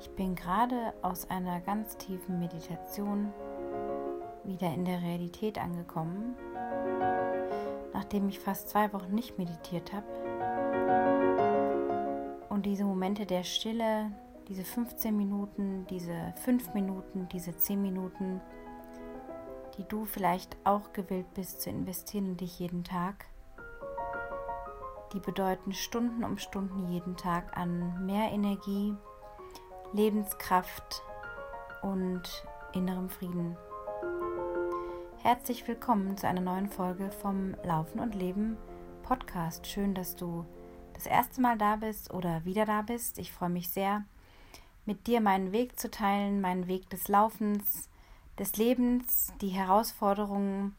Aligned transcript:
Ich 0.00 0.10
bin 0.10 0.34
gerade 0.34 0.94
aus 1.02 1.28
einer 1.30 1.60
ganz 1.60 1.96
tiefen 1.96 2.38
Meditation 2.38 3.32
wieder 4.44 4.72
in 4.72 4.84
der 4.84 5.02
Realität 5.02 5.58
angekommen, 5.58 6.34
nachdem 7.92 8.28
ich 8.28 8.38
fast 8.38 8.68
zwei 8.68 8.92
Wochen 8.92 9.14
nicht 9.14 9.38
meditiert 9.38 9.92
habe. 9.92 10.06
Und 12.48 12.66
diese 12.66 12.84
Momente 12.84 13.26
der 13.26 13.42
Stille, 13.42 14.10
diese 14.48 14.64
15 14.64 15.16
Minuten, 15.16 15.86
diese 15.90 16.32
5 16.44 16.72
Minuten, 16.74 17.28
diese 17.32 17.56
10 17.56 17.82
Minuten, 17.82 18.40
die 19.76 19.84
du 19.84 20.04
vielleicht 20.04 20.56
auch 20.64 20.92
gewillt 20.92 21.32
bist 21.34 21.60
zu 21.60 21.70
investieren 21.70 22.26
in 22.26 22.36
dich 22.36 22.58
jeden 22.58 22.84
Tag, 22.84 23.26
die 25.16 25.20
bedeuten 25.20 25.72
Stunden 25.72 26.24
um 26.24 26.36
Stunden 26.36 26.92
jeden 26.92 27.16
Tag 27.16 27.56
an 27.56 28.04
mehr 28.04 28.30
Energie, 28.32 28.94
Lebenskraft 29.94 31.02
und 31.80 32.22
innerem 32.74 33.08
Frieden. 33.08 33.56
Herzlich 35.22 35.66
willkommen 35.66 36.18
zu 36.18 36.28
einer 36.28 36.42
neuen 36.42 36.68
Folge 36.68 37.10
vom 37.10 37.54
Laufen 37.64 37.98
und 37.98 38.14
Leben 38.14 38.58
Podcast. 39.04 39.66
Schön, 39.66 39.94
dass 39.94 40.16
du 40.16 40.44
das 40.92 41.06
erste 41.06 41.40
Mal 41.40 41.56
da 41.56 41.76
bist 41.76 42.12
oder 42.12 42.44
wieder 42.44 42.66
da 42.66 42.82
bist. 42.82 43.18
Ich 43.18 43.32
freue 43.32 43.48
mich 43.48 43.70
sehr, 43.70 44.04
mit 44.84 45.06
dir 45.06 45.22
meinen 45.22 45.50
Weg 45.50 45.80
zu 45.80 45.90
teilen, 45.90 46.42
meinen 46.42 46.66
Weg 46.66 46.90
des 46.90 47.08
Laufens, 47.08 47.88
des 48.38 48.58
Lebens, 48.58 49.32
die 49.40 49.48
Herausforderungen, 49.48 50.76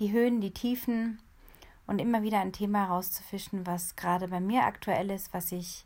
die 0.00 0.10
Höhen, 0.10 0.40
die 0.40 0.52
Tiefen 0.52 1.18
und 1.86 2.00
immer 2.00 2.22
wieder 2.22 2.40
ein 2.40 2.52
Thema 2.52 2.86
herauszufischen, 2.86 3.66
was 3.66 3.96
gerade 3.96 4.28
bei 4.28 4.40
mir 4.40 4.64
aktuell 4.64 5.10
ist, 5.10 5.34
was 5.34 5.52
ich 5.52 5.84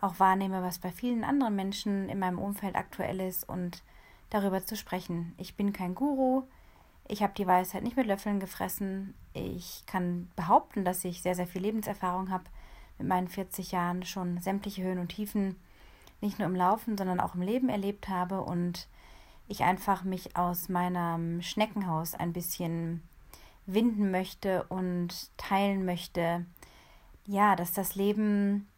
auch 0.00 0.18
wahrnehme, 0.18 0.62
was 0.62 0.78
bei 0.78 0.90
vielen 0.90 1.24
anderen 1.24 1.56
Menschen 1.56 2.08
in 2.08 2.18
meinem 2.18 2.38
Umfeld 2.38 2.76
aktuell 2.76 3.20
ist 3.20 3.48
und 3.48 3.82
darüber 4.30 4.64
zu 4.64 4.76
sprechen. 4.76 5.34
Ich 5.38 5.56
bin 5.56 5.72
kein 5.72 5.94
Guru, 5.94 6.44
ich 7.08 7.22
habe 7.22 7.32
die 7.36 7.46
Weisheit 7.46 7.82
nicht 7.82 7.96
mit 7.96 8.06
Löffeln 8.06 8.40
gefressen. 8.40 9.14
Ich 9.32 9.84
kann 9.86 10.30
behaupten, 10.36 10.84
dass 10.84 11.04
ich 11.04 11.22
sehr, 11.22 11.34
sehr 11.34 11.46
viel 11.46 11.62
Lebenserfahrung 11.62 12.30
habe, 12.30 12.44
mit 12.98 13.08
meinen 13.08 13.28
40 13.28 13.72
Jahren 13.72 14.04
schon 14.04 14.40
sämtliche 14.40 14.82
Höhen 14.82 14.98
und 14.98 15.08
Tiefen 15.08 15.56
nicht 16.20 16.38
nur 16.38 16.48
im 16.48 16.56
Laufen, 16.56 16.96
sondern 16.96 17.20
auch 17.20 17.34
im 17.34 17.42
Leben 17.42 17.68
erlebt 17.68 18.08
habe 18.08 18.40
und 18.40 18.88
ich 19.48 19.62
einfach 19.62 20.02
mich 20.02 20.36
aus 20.36 20.68
meinem 20.68 21.42
Schneckenhaus 21.42 22.14
ein 22.14 22.32
bisschen 22.32 23.02
winden 23.66 24.10
möchte 24.10 24.64
und 24.64 25.30
teilen 25.36 25.84
möchte, 25.84 26.44
ja, 27.26 27.56
dass 27.56 27.72
das 27.72 27.94
Leben 27.96 28.68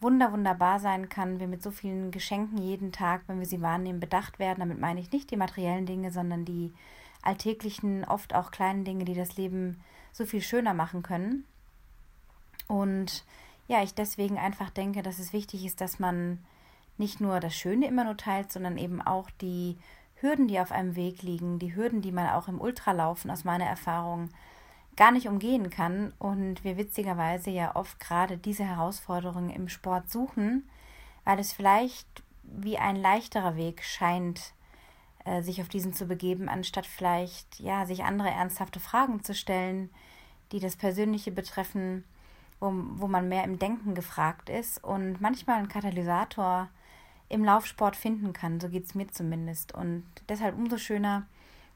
wunder 0.00 0.32
wunderbar 0.32 0.78
sein 0.78 1.08
kann, 1.08 1.40
wir 1.40 1.48
mit 1.48 1.62
so 1.62 1.70
vielen 1.70 2.10
Geschenken 2.10 2.58
jeden 2.58 2.92
Tag, 2.92 3.22
wenn 3.26 3.40
wir 3.40 3.46
sie 3.46 3.60
wahrnehmen, 3.60 4.00
bedacht 4.00 4.38
werden. 4.38 4.60
Damit 4.60 4.78
meine 4.78 5.00
ich 5.00 5.10
nicht 5.10 5.30
die 5.30 5.36
materiellen 5.36 5.86
Dinge, 5.86 6.12
sondern 6.12 6.44
die 6.44 6.72
alltäglichen, 7.22 8.04
oft 8.04 8.34
auch 8.34 8.52
kleinen 8.52 8.84
Dinge, 8.84 9.04
die 9.04 9.14
das 9.14 9.36
Leben 9.36 9.80
so 10.12 10.24
viel 10.24 10.40
schöner 10.40 10.72
machen 10.72 11.02
können. 11.02 11.44
Und 12.68 13.24
ja, 13.66 13.82
ich 13.82 13.94
deswegen 13.94 14.38
einfach 14.38 14.70
denke, 14.70 15.02
dass 15.02 15.18
es 15.18 15.32
wichtig 15.32 15.64
ist, 15.64 15.80
dass 15.80 15.98
man 15.98 16.38
nicht 16.96 17.20
nur 17.20 17.40
das 17.40 17.54
Schöne 17.54 17.86
immer 17.86 18.04
nur 18.04 18.16
teilt, 18.16 18.52
sondern 18.52 18.78
eben 18.78 19.00
auch 19.00 19.30
die 19.40 19.76
Hürden, 20.20 20.48
die 20.48 20.60
auf 20.60 20.72
einem 20.72 20.96
Weg 20.96 21.22
liegen, 21.22 21.58
die 21.58 21.74
Hürden, 21.74 22.02
die 22.02 22.12
man 22.12 22.28
auch 22.30 22.48
im 22.48 22.60
Ultralaufen 22.60 23.30
aus 23.30 23.44
meiner 23.44 23.66
Erfahrung 23.66 24.30
gar 24.96 25.12
nicht 25.12 25.28
umgehen 25.28 25.70
kann 25.70 26.12
und 26.18 26.64
wir 26.64 26.76
witzigerweise 26.76 27.50
ja 27.50 27.76
oft 27.76 28.00
gerade 28.00 28.36
diese 28.36 28.64
Herausforderungen 28.64 29.50
im 29.50 29.68
Sport 29.68 30.10
suchen, 30.10 30.68
weil 31.24 31.38
es 31.38 31.52
vielleicht 31.52 32.24
wie 32.42 32.78
ein 32.78 32.96
leichterer 32.96 33.54
Weg 33.54 33.84
scheint, 33.84 34.54
äh, 35.24 35.42
sich 35.42 35.60
auf 35.60 35.68
diesen 35.68 35.92
zu 35.92 36.06
begeben, 36.06 36.48
anstatt 36.48 36.86
vielleicht 36.86 37.60
ja 37.60 37.86
sich 37.86 38.02
andere 38.02 38.30
ernsthafte 38.30 38.80
Fragen 38.80 39.22
zu 39.22 39.34
stellen, 39.34 39.90
die 40.50 40.58
das 40.58 40.74
Persönliche 40.74 41.30
betreffen, 41.30 42.04
wo, 42.58 42.72
wo 42.72 43.06
man 43.06 43.28
mehr 43.28 43.44
im 43.44 43.58
Denken 43.58 43.94
gefragt 43.94 44.48
ist 44.48 44.82
und 44.82 45.20
manchmal 45.20 45.58
ein 45.58 45.68
Katalysator 45.68 46.68
im 47.28 47.44
Laufsport 47.44 47.96
finden 47.96 48.32
kann. 48.32 48.60
So 48.60 48.68
geht 48.68 48.86
es 48.86 48.94
mir 48.94 49.08
zumindest. 49.08 49.74
Und 49.74 50.04
deshalb 50.28 50.56
umso 50.56 50.78
schöner, 50.78 51.26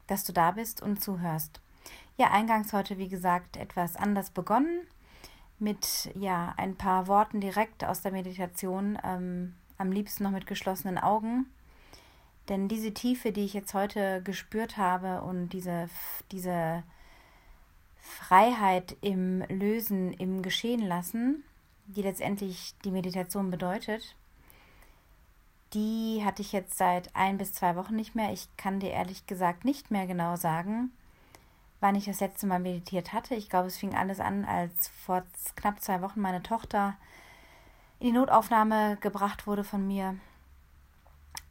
dass 0.07 0.23
du 0.23 0.33
da 0.33 0.51
bist 0.51 0.81
und 0.81 1.01
zuhörst. 1.01 1.61
Ja, 2.17 2.31
eingangs 2.31 2.73
heute, 2.73 2.97
wie 2.97 3.07
gesagt, 3.07 3.57
etwas 3.57 3.95
anders 3.95 4.29
begonnen 4.29 4.81
mit 5.59 6.11
ja 6.15 6.53
ein 6.57 6.75
paar 6.75 7.07
Worten 7.07 7.39
direkt 7.39 7.83
aus 7.83 8.01
der 8.01 8.11
Meditation, 8.11 8.97
ähm, 9.03 9.55
am 9.77 9.91
liebsten 9.91 10.23
noch 10.23 10.31
mit 10.31 10.45
geschlossenen 10.45 10.97
Augen. 10.97 11.47
Denn 12.49 12.67
diese 12.67 12.93
Tiefe, 12.93 13.31
die 13.31 13.45
ich 13.45 13.53
jetzt 13.53 13.73
heute 13.73 14.21
gespürt 14.21 14.77
habe 14.77 15.21
und 15.21 15.49
diese, 15.49 15.89
diese 16.31 16.83
Freiheit 17.97 18.97
im 19.01 19.43
Lösen, 19.47 20.11
im 20.13 20.41
Geschehen 20.41 20.85
lassen, 20.85 21.43
die 21.87 22.01
letztendlich 22.01 22.75
die 22.83 22.91
Meditation 22.91 23.49
bedeutet, 23.49 24.15
die 25.73 26.23
hatte 26.23 26.41
ich 26.41 26.51
jetzt 26.51 26.77
seit 26.77 27.15
ein 27.15 27.37
bis 27.37 27.53
zwei 27.53 27.75
Wochen 27.75 27.95
nicht 27.95 28.15
mehr. 28.15 28.31
Ich 28.31 28.47
kann 28.57 28.79
dir 28.79 28.91
ehrlich 28.91 29.25
gesagt 29.27 29.65
nicht 29.65 29.91
mehr 29.91 30.07
genau 30.07 30.35
sagen, 30.35 30.91
wann 31.79 31.95
ich 31.95 32.05
das 32.05 32.19
letzte 32.19 32.47
Mal 32.47 32.59
meditiert 32.59 33.13
hatte. 33.13 33.35
Ich 33.35 33.49
glaube, 33.49 33.67
es 33.67 33.77
fing 33.77 33.95
alles 33.95 34.19
an, 34.19 34.45
als 34.45 34.89
vor 35.05 35.23
knapp 35.55 35.81
zwei 35.81 36.01
Wochen 36.01 36.21
meine 36.21 36.43
Tochter 36.43 36.95
in 37.99 38.07
die 38.07 38.13
Notaufnahme 38.13 38.97
gebracht 39.01 39.47
wurde 39.47 39.63
von 39.63 39.87
mir 39.87 40.15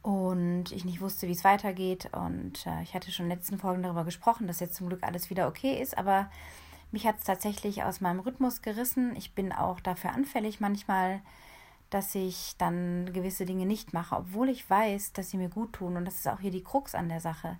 und 0.03 0.71
ich 0.71 0.85
nicht 0.85 1.01
wusste, 1.01 1.27
wie 1.27 1.31
es 1.31 1.43
weitergeht. 1.43 2.09
Und 2.11 2.65
äh, 2.67 2.83
ich 2.83 2.93
hatte 2.93 3.11
schon 3.11 3.25
in 3.25 3.29
den 3.29 3.37
letzten 3.37 3.57
Folgen 3.57 3.83
darüber 3.83 4.03
gesprochen, 4.03 4.47
dass 4.47 4.59
jetzt 4.59 4.75
zum 4.75 4.87
Glück 4.87 5.03
alles 5.03 5.29
wieder 5.29 5.47
okay 5.47 5.81
ist, 5.81 5.97
aber 5.97 6.29
mich 6.91 7.07
hat 7.07 7.17
es 7.17 7.23
tatsächlich 7.23 7.83
aus 7.83 8.01
meinem 8.01 8.19
Rhythmus 8.19 8.61
gerissen. 8.61 9.15
Ich 9.15 9.33
bin 9.33 9.51
auch 9.51 9.79
dafür 9.79 10.11
anfällig 10.11 10.59
manchmal, 10.59 11.21
dass 11.93 12.15
ich 12.15 12.55
dann 12.57 13.13
gewisse 13.13 13.45
Dinge 13.45 13.65
nicht 13.65 13.93
mache, 13.93 14.15
obwohl 14.15 14.49
ich 14.49 14.67
weiß, 14.69 15.13
dass 15.13 15.29
sie 15.29 15.37
mir 15.37 15.49
gut 15.49 15.73
tun. 15.73 15.95
Und 15.95 16.05
das 16.05 16.15
ist 16.15 16.27
auch 16.27 16.39
hier 16.39 16.51
die 16.51 16.63
Krux 16.63 16.95
an 16.95 17.09
der 17.09 17.19
Sache. 17.19 17.57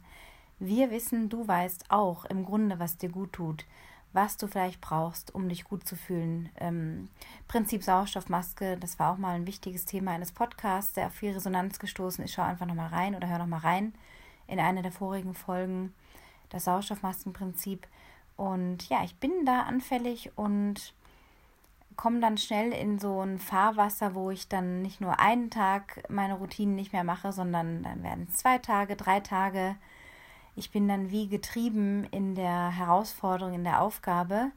Wir 0.60 0.90
wissen, 0.92 1.30
du 1.30 1.48
weißt 1.48 1.86
auch 1.90 2.26
im 2.26 2.46
Grunde, 2.46 2.80
was 2.80 2.98
dir 2.98 3.10
gut 3.10 3.34
tut, 3.34 3.66
was 4.12 4.38
du 4.38 4.48
vielleicht 4.48 4.82
brauchst, 4.82 5.36
um 5.36 5.50
dich 5.50 5.66
gut 5.66 5.88
zu 5.88 5.96
fühlen. 5.96 6.50
Ähm, 6.56 7.10
Prinzip 7.48 7.84
Sauerstoffmaske, 7.84 8.78
das 8.78 8.98
war 8.98 9.14
auch 9.14 9.18
mal 9.18 9.36
ein 9.36 9.48
wichtiges 9.48 9.86
Thema 9.86 10.12
eines 10.12 10.32
Podcasts, 10.32 10.94
der 10.94 11.08
auf 11.08 11.14
viel 11.14 11.34
Resonanz 11.34 11.78
gestoßen 11.80 12.24
ist. 12.24 12.34
Schau 12.34 12.44
einfach 12.44 12.66
nochmal 12.66 12.90
rein 12.90 13.16
oder 13.16 13.28
hör 13.28 13.38
nochmal 13.38 13.60
rein 13.60 13.94
in 14.48 14.60
eine 14.60 14.82
der 14.82 14.92
vorigen 14.92 15.36
Folgen. 15.36 15.94
Das 16.50 16.66
Sauerstoffmaskenprinzip. 16.66 17.88
Und 18.36 18.90
ja, 18.90 19.04
ich 19.04 19.16
bin 19.18 19.46
da 19.46 19.62
anfällig 19.62 20.32
und 20.36 20.94
komme 21.96 22.20
dann 22.20 22.38
schnell 22.38 22.72
in 22.72 23.00
so 23.00 23.22
ein 23.22 23.40
Fahrwasser, 23.40 24.16
wo 24.16 24.32
ich 24.32 24.48
dann 24.48 24.82
nicht 24.82 25.02
nur 25.02 25.20
einen 25.20 25.50
Tag 25.50 26.04
meine 26.10 26.36
Routinen 26.36 26.76
nicht 26.76 26.94
mehr 26.94 27.04
mache, 27.04 27.32
sondern 27.32 27.84
dann 27.84 28.04
werden 28.04 28.28
es 28.30 28.38
zwei 28.38 28.58
Tage, 28.58 28.96
drei 28.96 29.20
Tage. 29.20 29.76
Ich 30.56 30.72
bin 30.72 30.88
dann 30.88 31.10
wie 31.12 31.28
getrieben 31.28 32.06
in 32.12 32.36
der 32.36 32.70
Herausforderung, 32.70 33.54
in 33.54 33.64
der 33.64 33.82
Aufgabe. 33.82 34.52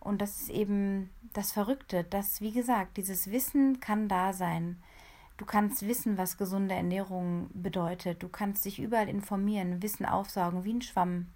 Und 0.00 0.20
das 0.20 0.40
ist 0.40 0.50
eben 0.50 1.10
das 1.32 1.52
Verrückte, 1.52 2.04
dass, 2.04 2.40
wie 2.40 2.52
gesagt, 2.52 2.96
dieses 2.96 3.30
Wissen 3.30 3.80
kann 3.80 4.08
da 4.08 4.32
sein. 4.32 4.80
Du 5.36 5.44
kannst 5.44 5.86
wissen, 5.86 6.16
was 6.16 6.38
gesunde 6.38 6.74
Ernährung 6.74 7.50
bedeutet. 7.52 8.22
Du 8.22 8.28
kannst 8.28 8.64
dich 8.64 8.78
überall 8.78 9.08
informieren, 9.08 9.82
Wissen 9.82 10.06
aufsaugen 10.06 10.64
wie 10.64 10.72
ein 10.74 10.82
Schwamm. 10.82 11.26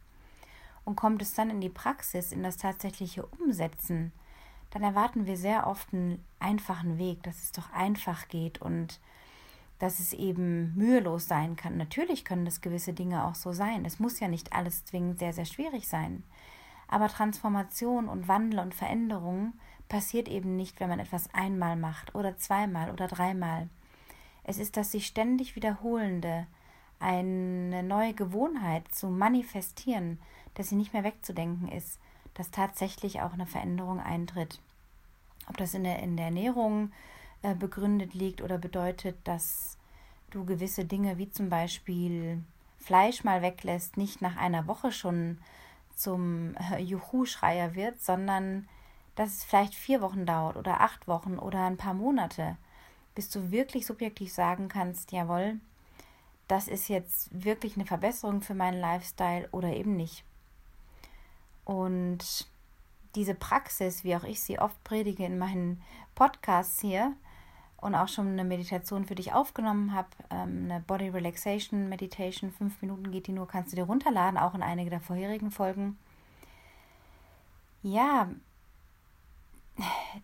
Und 0.85 0.97
kommt 0.97 1.21
es 1.21 1.35
dann 1.35 1.51
in 1.51 1.61
die 1.61 1.69
Praxis, 1.69 2.33
in 2.33 2.43
das 2.43 2.57
tatsächliche 2.57 3.27
Umsetzen, 3.27 4.13
dann 4.71 4.83
erwarten 4.83 5.27
wir 5.27 5.37
sehr 5.37 5.67
oft 5.67 5.93
einen 5.93 6.25
einfachen 6.39 6.99
Weg, 6.99 7.23
dass 7.23 7.43
es 7.43 7.53
doch 7.53 7.73
einfach 7.73 8.29
geht 8.29 8.61
und 8.61 9.01
dass 9.79 9.99
es 9.99 10.13
eben 10.13 10.75
mühelos 10.77 11.27
sein 11.27 11.57
kann. 11.57 11.77
Natürlich 11.77 12.25
können 12.25 12.45
das 12.45 12.61
gewisse 12.61 12.93
Dinge 12.93 13.25
auch 13.25 13.35
so 13.35 13.53
sein. 13.53 13.85
Es 13.85 13.99
muss 13.99 14.21
ja 14.21 14.29
nicht 14.29 14.53
alles 14.53 14.85
zwingend 14.85 15.19
sehr, 15.19 15.33
sehr 15.33 15.47
schwierig 15.47 15.89
sein. 15.89 16.23
Aber 16.87 17.09
Transformation 17.09 18.09
und 18.09 18.29
Wandel 18.29 18.61
und 18.61 18.75
Veränderung 18.75 19.55
passiert 19.89 20.29
eben 20.29 20.57
nicht, 20.57 20.81
wenn 20.81 20.89
man 20.89 21.01
etwas 21.01 21.33
einmal 21.35 21.77
macht 21.77 22.15
oder 22.15 22.37
zweimal 22.37 22.91
oder 22.91 23.09
dreimal. 23.09 23.69
Es 24.45 24.59
ist 24.59 24.77
das 24.77 24.93
sich 24.93 25.07
ständig 25.07 25.57
wiederholende, 25.57 26.47
eine 26.99 27.83
neue 27.83 28.13
Gewohnheit 28.13 28.93
zu 28.93 29.09
manifestieren, 29.09 30.19
dass 30.55 30.69
sie 30.69 30.77
nicht 30.77 30.93
mehr 30.93 31.05
wegzudenken 31.05 31.69
ist, 31.69 31.99
dass 32.35 32.51
tatsächlich 32.51 33.21
auch 33.21 33.33
eine 33.33 33.47
Veränderung 33.47 34.01
eintritt. 34.01 34.61
Ob 35.49 35.57
das 35.57 35.75
in 35.75 35.85
der, 35.85 35.99
in 36.01 36.17
der 36.17 36.27
Ernährung 36.27 36.93
äh, 37.43 37.55
begründet 37.55 38.15
liegt 38.15 38.41
oder 38.43 38.59
bedeutet, 38.59 39.17
dass 39.25 39.79
du 40.31 40.45
gewisse 40.45 40.85
Dinge 40.85 41.19
wie 41.19 41.31
zum 41.31 41.49
Beispiel 41.49 42.43
Fleisch 42.79 43.25
mal 43.25 43.43
weglässt, 43.43 43.97
nicht 43.97 44.23
nach 44.23 44.37
einer 44.37 44.67
Woche 44.67 44.93
schon 44.93 45.39
zum 45.97 46.55
äh, 46.57 46.79
Juhu-Schreier 46.79 47.75
wird, 47.75 48.01
sondern 48.01 48.69
dass 49.17 49.31
es 49.31 49.45
vielleicht 49.45 49.75
vier 49.75 50.01
Wochen 50.01 50.25
dauert 50.25 50.57
oder 50.57 50.81
acht 50.81 51.07
Wochen 51.09 51.39
oder 51.39 51.67
ein 51.67 51.77
paar 51.77 51.95
Monate. 51.95 52.57
bis 53.15 53.29
du 53.29 53.51
wirklich 53.51 53.87
subjektiv 53.87 54.33
sagen 54.33 54.69
kannst, 54.69 55.13
jawohl, 55.13 55.61
das 56.49 56.69
ist 56.69 56.89
jetzt 56.89 57.29
wirklich 57.33 57.77
eine 57.77 57.85
Verbesserung 57.85 58.41
für 58.41 58.55
meinen 58.55 58.81
Lifestyle 58.81 59.49
oder 59.53 59.75
eben 59.75 59.97
nicht. 59.97 60.25
Und 61.71 62.49
diese 63.15 63.37
Praxis, 63.37 64.03
wie 64.03 64.17
auch 64.17 64.25
ich 64.25 64.41
sie 64.41 64.59
oft 64.59 64.83
predige 64.83 65.25
in 65.25 65.39
meinen 65.39 65.81
Podcasts 66.17 66.81
hier 66.81 67.13
und 67.77 67.95
auch 67.95 68.09
schon 68.09 68.27
eine 68.27 68.43
Meditation 68.43 69.05
für 69.05 69.15
dich 69.15 69.33
aufgenommen 69.33 69.95
habe, 69.95 70.09
ähm, 70.31 70.65
eine 70.65 70.81
Body 70.81 71.11
Relaxation 71.11 71.89
Meditation, 71.89 72.51
fünf 72.51 72.83
Minuten 72.83 73.13
geht 73.13 73.29
die 73.29 73.33
nur, 73.33 73.47
kannst 73.47 73.71
du 73.71 73.77
dir 73.77 73.85
runterladen, 73.85 74.37
auch 74.37 74.57
in 74.57 74.65
einige 74.65 74.91
der 74.91 75.01
vorherigen 75.01 75.53
Folgen. 75.53 75.97
Ja, 77.85 78.29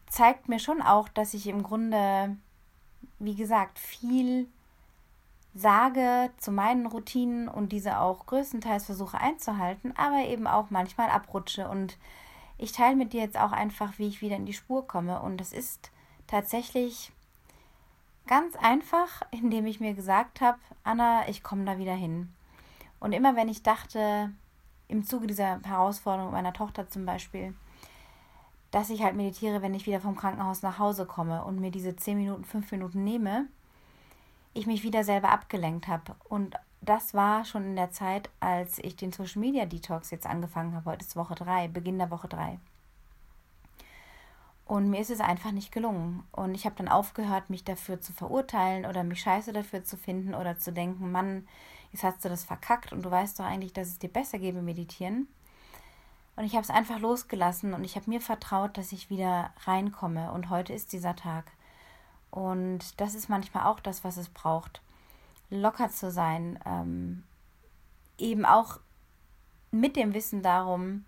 zeigt 0.08 0.48
mir 0.48 0.58
schon 0.58 0.82
auch, 0.82 1.08
dass 1.08 1.32
ich 1.32 1.46
im 1.46 1.62
Grunde, 1.62 2.36
wie 3.20 3.36
gesagt, 3.36 3.78
viel 3.78 4.48
sage 5.56 6.30
zu 6.36 6.52
meinen 6.52 6.86
Routinen 6.86 7.48
und 7.48 7.72
diese 7.72 7.98
auch 7.98 8.26
größtenteils 8.26 8.84
versuche 8.84 9.18
einzuhalten, 9.18 9.94
aber 9.96 10.26
eben 10.26 10.46
auch 10.46 10.68
manchmal 10.68 11.08
abrutsche. 11.08 11.68
Und 11.68 11.96
ich 12.58 12.72
teile 12.72 12.94
mit 12.94 13.14
dir 13.14 13.22
jetzt 13.22 13.38
auch 13.38 13.52
einfach, 13.52 13.98
wie 13.98 14.06
ich 14.06 14.20
wieder 14.20 14.36
in 14.36 14.44
die 14.44 14.52
Spur 14.52 14.86
komme. 14.86 15.20
Und 15.22 15.38
das 15.38 15.52
ist 15.52 15.90
tatsächlich 16.26 17.10
ganz 18.26 18.54
einfach, 18.56 19.22
indem 19.30 19.66
ich 19.66 19.80
mir 19.80 19.94
gesagt 19.94 20.42
habe, 20.42 20.58
Anna, 20.84 21.26
ich 21.28 21.42
komme 21.42 21.64
da 21.64 21.78
wieder 21.78 21.94
hin. 21.94 22.32
Und 23.00 23.12
immer 23.12 23.34
wenn 23.34 23.48
ich 23.48 23.62
dachte, 23.62 24.30
im 24.88 25.04
Zuge 25.04 25.26
dieser 25.26 25.60
Herausforderung 25.62 26.32
meiner 26.32 26.52
Tochter 26.52 26.88
zum 26.88 27.06
Beispiel, 27.06 27.54
dass 28.70 28.90
ich 28.90 29.02
halt 29.02 29.16
meditiere, 29.16 29.62
wenn 29.62 29.74
ich 29.74 29.86
wieder 29.86 30.00
vom 30.00 30.16
Krankenhaus 30.16 30.60
nach 30.60 30.78
Hause 30.78 31.06
komme 31.06 31.44
und 31.44 31.60
mir 31.60 31.70
diese 31.70 31.96
10 31.96 32.18
Minuten, 32.18 32.44
5 32.44 32.72
Minuten 32.72 33.04
nehme, 33.04 33.48
ich 34.56 34.66
mich 34.66 34.82
wieder 34.82 35.04
selber 35.04 35.30
abgelenkt 35.30 35.86
habe. 35.86 36.16
Und 36.24 36.56
das 36.80 37.14
war 37.14 37.44
schon 37.44 37.64
in 37.64 37.76
der 37.76 37.90
Zeit, 37.90 38.30
als 38.40 38.78
ich 38.78 38.96
den 38.96 39.12
Social 39.12 39.40
Media 39.40 39.66
Detox 39.66 40.10
jetzt 40.10 40.26
angefangen 40.26 40.74
habe. 40.74 40.90
Heute 40.90 41.04
ist 41.04 41.16
Woche 41.16 41.34
3, 41.34 41.68
Beginn 41.68 41.98
der 41.98 42.10
Woche 42.10 42.28
3. 42.28 42.58
Und 44.64 44.90
mir 44.90 45.00
ist 45.00 45.10
es 45.10 45.20
einfach 45.20 45.52
nicht 45.52 45.72
gelungen. 45.72 46.24
Und 46.32 46.54
ich 46.54 46.64
habe 46.64 46.74
dann 46.76 46.88
aufgehört, 46.88 47.50
mich 47.50 47.64
dafür 47.64 48.00
zu 48.00 48.12
verurteilen 48.12 48.86
oder 48.86 49.04
mich 49.04 49.20
scheiße 49.20 49.52
dafür 49.52 49.84
zu 49.84 49.96
finden 49.96 50.34
oder 50.34 50.58
zu 50.58 50.72
denken, 50.72 51.12
Mann, 51.12 51.46
jetzt 51.92 52.02
hast 52.02 52.24
du 52.24 52.28
das 52.28 52.44
verkackt 52.44 52.92
und 52.92 53.02
du 53.02 53.10
weißt 53.10 53.38
doch 53.38 53.44
eigentlich, 53.44 53.72
dass 53.72 53.88
es 53.88 53.98
dir 53.98 54.10
besser 54.10 54.38
mit 54.38 54.62
Meditieren. 54.62 55.28
Und 56.34 56.44
ich 56.44 56.52
habe 56.52 56.62
es 56.62 56.70
einfach 56.70 56.98
losgelassen 56.98 57.74
und 57.74 57.84
ich 57.84 57.96
habe 57.96 58.10
mir 58.10 58.20
vertraut, 58.20 58.76
dass 58.76 58.92
ich 58.92 59.08
wieder 59.08 59.50
reinkomme. 59.64 60.32
Und 60.32 60.50
heute 60.50 60.72
ist 60.72 60.92
dieser 60.92 61.16
Tag. 61.16 61.44
Und 62.36 63.00
das 63.00 63.14
ist 63.14 63.30
manchmal 63.30 63.64
auch 63.64 63.80
das, 63.80 64.04
was 64.04 64.18
es 64.18 64.28
braucht. 64.28 64.82
Locker 65.48 65.88
zu 65.88 66.10
sein. 66.10 66.58
Ähm, 66.66 67.22
eben 68.18 68.44
auch 68.44 68.78
mit 69.70 69.96
dem 69.96 70.12
Wissen 70.12 70.42
darum, 70.42 71.06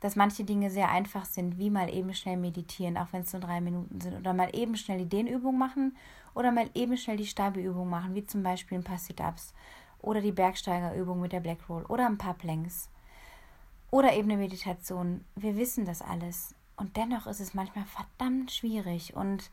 dass 0.00 0.16
manche 0.16 0.44
Dinge 0.44 0.70
sehr 0.70 0.90
einfach 0.90 1.26
sind, 1.26 1.58
wie 1.58 1.68
mal 1.68 1.92
eben 1.92 2.14
schnell 2.14 2.38
meditieren, 2.38 2.96
auch 2.96 3.08
wenn 3.12 3.20
es 3.20 3.34
nur 3.34 3.42
drei 3.42 3.60
Minuten 3.60 4.00
sind, 4.00 4.16
oder 4.16 4.32
mal 4.32 4.48
eben 4.56 4.74
schnell 4.74 4.96
die 4.96 5.08
Dehnübung 5.10 5.58
machen 5.58 5.94
oder 6.34 6.50
mal 6.52 6.70
eben 6.72 6.96
schnell 6.96 7.18
die 7.18 7.26
Stabeübung 7.26 7.90
machen, 7.90 8.14
wie 8.14 8.24
zum 8.24 8.42
Beispiel 8.42 8.78
ein 8.78 8.84
paar 8.84 8.96
Sit-Ups 8.96 9.52
oder 10.00 10.22
die 10.22 10.32
Bergsteigerübung 10.32 11.20
mit 11.20 11.32
der 11.32 11.40
Black 11.40 11.68
Roll 11.68 11.84
oder 11.84 12.06
ein 12.06 12.16
paar 12.16 12.34
Planks. 12.34 12.88
Oder 13.90 14.14
eben 14.14 14.30
eine 14.30 14.40
Meditation. 14.40 15.22
Wir 15.36 15.54
wissen 15.58 15.84
das 15.84 16.00
alles. 16.00 16.54
Und 16.76 16.96
dennoch 16.96 17.26
ist 17.26 17.40
es 17.40 17.52
manchmal 17.52 17.84
verdammt 17.84 18.50
schwierig. 18.50 19.14
Und 19.14 19.50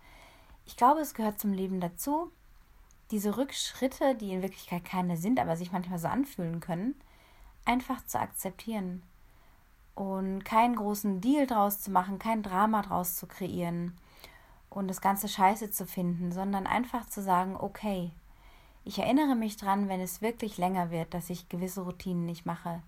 ich 0.69 0.77
glaube, 0.77 1.01
es 1.01 1.15
gehört 1.15 1.39
zum 1.39 1.51
Leben 1.51 1.79
dazu, 1.79 2.31
diese 3.09 3.37
Rückschritte, 3.37 4.13
die 4.13 4.31
in 4.31 4.43
Wirklichkeit 4.43 4.85
keine 4.85 5.17
sind, 5.17 5.39
aber 5.39 5.57
sich 5.57 5.71
manchmal 5.71 5.97
so 5.97 6.07
anfühlen 6.07 6.59
können, 6.59 6.93
einfach 7.65 8.05
zu 8.05 8.19
akzeptieren. 8.19 9.01
Und 9.95 10.45
keinen 10.45 10.75
großen 10.75 11.21
Deal 11.21 11.47
draus 11.47 11.81
zu 11.81 11.89
machen, 11.89 12.19
kein 12.19 12.43
Drama 12.43 12.83
draus 12.83 13.15
zu 13.15 13.25
kreieren 13.25 13.97
und 14.69 14.87
das 14.87 15.01
Ganze 15.01 15.27
scheiße 15.27 15.71
zu 15.71 15.87
finden, 15.87 16.31
sondern 16.31 16.67
einfach 16.67 17.07
zu 17.07 17.21
sagen, 17.23 17.57
okay, 17.57 18.11
ich 18.85 18.99
erinnere 18.99 19.35
mich 19.35 19.57
dran, 19.57 19.89
wenn 19.89 19.99
es 19.99 20.21
wirklich 20.21 20.57
länger 20.57 20.91
wird, 20.91 21.15
dass 21.15 21.31
ich 21.31 21.49
gewisse 21.49 21.81
Routinen 21.81 22.25
nicht 22.25 22.45
mache 22.45 22.81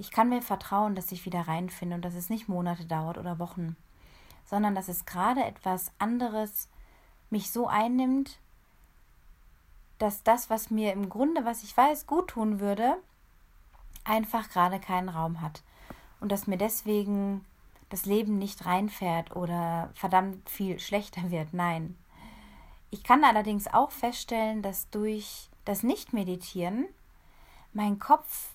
ich 0.00 0.10
kann 0.10 0.30
mir 0.30 0.40
vertrauen, 0.40 0.94
dass 0.94 1.12
ich 1.12 1.26
wieder 1.26 1.42
reinfinde 1.42 1.94
und 1.94 2.02
dass 2.06 2.14
es 2.14 2.30
nicht 2.30 2.48
Monate 2.48 2.86
dauert 2.86 3.18
oder 3.18 3.38
Wochen, 3.38 3.76
sondern 4.46 4.74
dass 4.74 4.88
es 4.88 5.04
gerade 5.04 5.44
etwas 5.44 5.92
anderes 5.98 6.69
mich 7.30 7.50
so 7.50 7.66
einnimmt, 7.66 8.38
dass 9.98 10.22
das, 10.22 10.50
was 10.50 10.70
mir 10.70 10.92
im 10.92 11.08
Grunde, 11.08 11.44
was 11.44 11.62
ich 11.62 11.76
weiß, 11.76 12.06
gut 12.06 12.28
tun 12.28 12.60
würde, 12.60 12.96
einfach 14.04 14.48
gerade 14.48 14.80
keinen 14.80 15.08
Raum 15.08 15.40
hat. 15.40 15.62
Und 16.20 16.32
dass 16.32 16.46
mir 16.46 16.56
deswegen 16.56 17.44
das 17.90 18.06
Leben 18.06 18.38
nicht 18.38 18.66
reinfährt 18.66 19.36
oder 19.36 19.90
verdammt 19.94 20.48
viel 20.48 20.78
schlechter 20.80 21.30
wird. 21.30 21.52
Nein. 21.52 21.96
Ich 22.90 23.04
kann 23.04 23.24
allerdings 23.24 23.68
auch 23.68 23.90
feststellen, 23.90 24.62
dass 24.62 24.90
durch 24.90 25.48
das 25.64 25.82
Nicht-Meditieren 25.82 26.86
mein 27.72 27.98
Kopf 27.98 28.50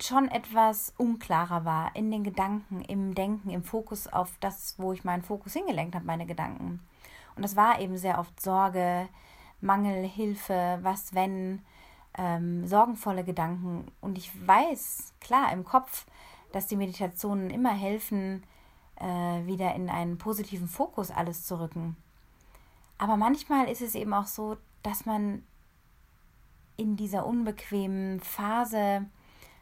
schon 0.00 0.28
etwas 0.28 0.94
unklarer 0.96 1.64
war 1.64 1.94
in 1.96 2.10
den 2.10 2.24
Gedanken, 2.24 2.82
im 2.82 3.14
Denken, 3.14 3.50
im 3.50 3.62
Fokus 3.62 4.06
auf 4.06 4.32
das, 4.40 4.74
wo 4.78 4.92
ich 4.92 5.04
meinen 5.04 5.22
Fokus 5.22 5.54
hingelenkt 5.54 5.94
habe, 5.94 6.06
meine 6.06 6.26
Gedanken. 6.26 6.80
Und 7.36 7.42
das 7.42 7.54
war 7.54 7.80
eben 7.80 7.96
sehr 7.98 8.18
oft 8.18 8.40
Sorge, 8.40 9.08
Mangel, 9.60 10.06
Hilfe, 10.06 10.78
was 10.82 11.14
wenn, 11.14 11.62
ähm, 12.16 12.66
sorgenvolle 12.66 13.24
Gedanken. 13.24 13.92
Und 14.00 14.18
ich 14.18 14.30
weiß, 14.46 15.12
klar, 15.20 15.52
im 15.52 15.64
Kopf, 15.64 16.06
dass 16.52 16.66
die 16.66 16.76
Meditationen 16.76 17.50
immer 17.50 17.72
helfen, 17.72 18.42
äh, 18.96 19.06
wieder 19.46 19.74
in 19.74 19.90
einen 19.90 20.16
positiven 20.16 20.68
Fokus 20.68 21.10
alles 21.10 21.44
zu 21.44 21.60
rücken. 21.60 21.96
Aber 22.98 23.16
manchmal 23.18 23.68
ist 23.68 23.82
es 23.82 23.94
eben 23.94 24.14
auch 24.14 24.26
so, 24.26 24.56
dass 24.82 25.04
man 25.04 25.44
in 26.78 26.96
dieser 26.96 27.26
unbequemen 27.26 28.20
Phase 28.20 29.04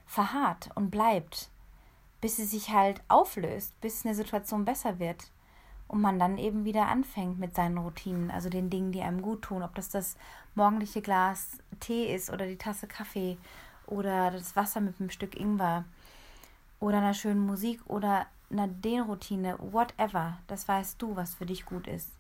verharrt 0.07 0.71
und 0.77 0.91
bleibt, 0.91 1.51
bis 2.21 2.37
sie 2.37 2.45
sich 2.45 2.71
halt 2.71 3.03
auflöst, 3.09 3.81
bis 3.81 4.05
eine 4.05 4.15
Situation 4.15 4.65
besser 4.65 4.99
wird 5.01 5.33
und 5.95 6.01
man 6.01 6.19
dann 6.19 6.39
eben 6.39 6.65
wieder 6.65 6.89
anfängt 6.89 7.39
mit 7.39 7.55
seinen 7.55 7.79
Routinen, 7.79 8.33
also 8.33 8.49
den 8.49 8.69
Dingen, 8.69 8.91
die 8.91 9.01
einem 9.01 9.23
gut 9.23 9.43
tun, 9.43 9.63
ob 9.63 9.77
das 9.77 9.91
das 9.91 10.17
morgendliche 10.57 11.01
Glas 11.01 11.59
Tee 11.79 12.13
ist 12.13 12.31
oder 12.31 12.49
die 12.49 12.59
Tasse 12.59 12.89
Kaffee 12.89 13.39
oder 13.87 14.33
das 14.33 14.57
Wasser 14.57 14.81
mit 14.81 14.99
einem 14.99 15.11
Stück 15.11 15.39
Ingwer 15.39 15.85
oder 16.81 16.99
einer 16.99 17.15
schönen 17.15 17.47
Musik 17.47 17.81
oder 17.87 18.27
einer 18.51 18.67
Dehnroutine, 18.67 19.57
whatever, 19.61 20.39
das 20.49 20.67
weißt 20.67 21.01
du, 21.01 21.15
was 21.15 21.37
für 21.37 21.47
dich 21.47 21.65
gut 21.65 21.87
ist. 21.87 22.11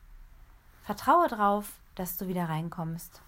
Vertraue 0.84 1.26
drauf, 1.26 1.72
dass 1.96 2.16
du 2.16 2.28
wieder 2.28 2.48
reinkommst. 2.48 3.22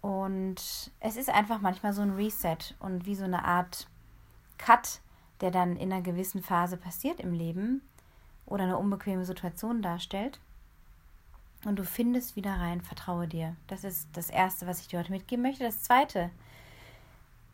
Und 0.00 0.90
es 0.98 1.16
ist 1.16 1.28
einfach 1.28 1.60
manchmal 1.60 1.92
so 1.92 2.00
ein 2.00 2.14
Reset 2.14 2.56
und 2.78 3.04
wie 3.04 3.16
so 3.16 3.24
eine 3.24 3.44
Art 3.44 3.86
Cut, 4.56 5.02
der 5.42 5.50
dann 5.50 5.76
in 5.76 5.92
einer 5.92 6.00
gewissen 6.00 6.42
Phase 6.42 6.78
passiert 6.78 7.20
im 7.20 7.34
Leben 7.34 7.82
oder 8.50 8.64
eine 8.64 8.76
unbequeme 8.76 9.24
Situation 9.24 9.80
darstellt. 9.80 10.38
Und 11.64 11.78
du 11.78 11.84
findest 11.84 12.36
wieder 12.36 12.54
rein, 12.54 12.80
vertraue 12.80 13.28
dir. 13.28 13.56
Das 13.66 13.84
ist 13.84 14.08
das 14.14 14.28
Erste, 14.30 14.66
was 14.66 14.80
ich 14.80 14.88
dir 14.88 14.98
heute 14.98 15.12
mitgeben 15.12 15.42
möchte. 15.42 15.64
Das 15.64 15.82
Zweite 15.82 16.30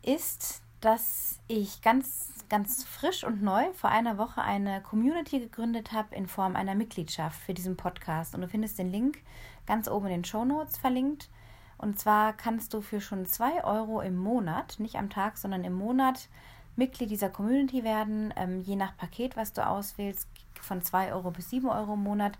ist, 0.01 0.61
dass 0.81 1.39
ich 1.47 1.81
ganz, 1.81 2.29
ganz 2.49 2.83
frisch 2.83 3.23
und 3.23 3.41
neu 3.41 3.71
vor 3.73 3.89
einer 3.89 4.17
Woche 4.17 4.41
eine 4.41 4.81
Community 4.81 5.39
gegründet 5.39 5.91
habe 5.91 6.15
in 6.15 6.27
Form 6.27 6.55
einer 6.55 6.75
Mitgliedschaft 6.75 7.39
für 7.39 7.53
diesen 7.53 7.75
Podcast. 7.75 8.35
Und 8.35 8.41
du 8.41 8.47
findest 8.47 8.79
den 8.79 8.91
Link 8.91 9.19
ganz 9.65 9.89
oben 9.89 10.07
in 10.07 10.13
den 10.13 10.25
Show 10.25 10.45
Notes 10.45 10.77
verlinkt. 10.77 11.29
Und 11.77 11.99
zwar 11.99 12.33
kannst 12.33 12.73
du 12.73 12.81
für 12.81 13.01
schon 13.01 13.25
2 13.25 13.63
Euro 13.63 14.01
im 14.01 14.17
Monat, 14.17 14.79
nicht 14.79 14.95
am 14.95 15.09
Tag, 15.09 15.37
sondern 15.37 15.63
im 15.63 15.73
Monat, 15.73 16.29
Mitglied 16.77 17.11
dieser 17.11 17.29
Community 17.29 17.83
werden. 17.83 18.33
Ähm, 18.37 18.61
je 18.61 18.75
nach 18.75 18.95
Paket, 18.97 19.35
was 19.35 19.53
du 19.53 19.65
auswählst, 19.65 20.27
von 20.61 20.81
2 20.81 21.13
Euro 21.13 21.31
bis 21.31 21.49
7 21.49 21.67
Euro 21.67 21.93
im 21.93 22.03
Monat, 22.03 22.37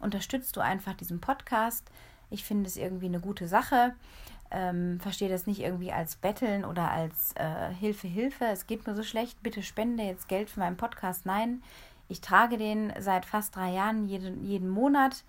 unterstützt 0.00 0.56
du 0.56 0.60
einfach 0.60 0.94
diesen 0.94 1.20
Podcast. 1.20 1.90
Ich 2.30 2.44
finde 2.44 2.66
es 2.66 2.76
irgendwie 2.76 3.06
eine 3.06 3.20
gute 3.20 3.48
Sache. 3.48 3.94
Ähm, 4.50 4.98
verstehe 5.00 5.28
das 5.28 5.46
nicht 5.46 5.60
irgendwie 5.60 5.92
als 5.92 6.16
Betteln 6.16 6.64
oder 6.64 6.90
als 6.90 7.32
äh, 7.36 7.72
Hilfe, 7.74 8.08
Hilfe. 8.08 8.46
Es 8.46 8.66
geht 8.66 8.86
mir 8.86 8.94
so 8.94 9.02
schlecht. 9.02 9.42
Bitte 9.42 9.62
spende 9.62 10.02
jetzt 10.04 10.28
Geld 10.28 10.48
für 10.48 10.60
meinen 10.60 10.76
Podcast. 10.76 11.26
Nein, 11.26 11.62
ich 12.08 12.20
trage 12.20 12.56
den 12.56 12.92
seit 12.98 13.26
fast 13.26 13.54
drei 13.56 13.70
Jahren 13.72 14.08
jeden, 14.08 14.44
jeden 14.44 14.70
Monat 14.70 15.24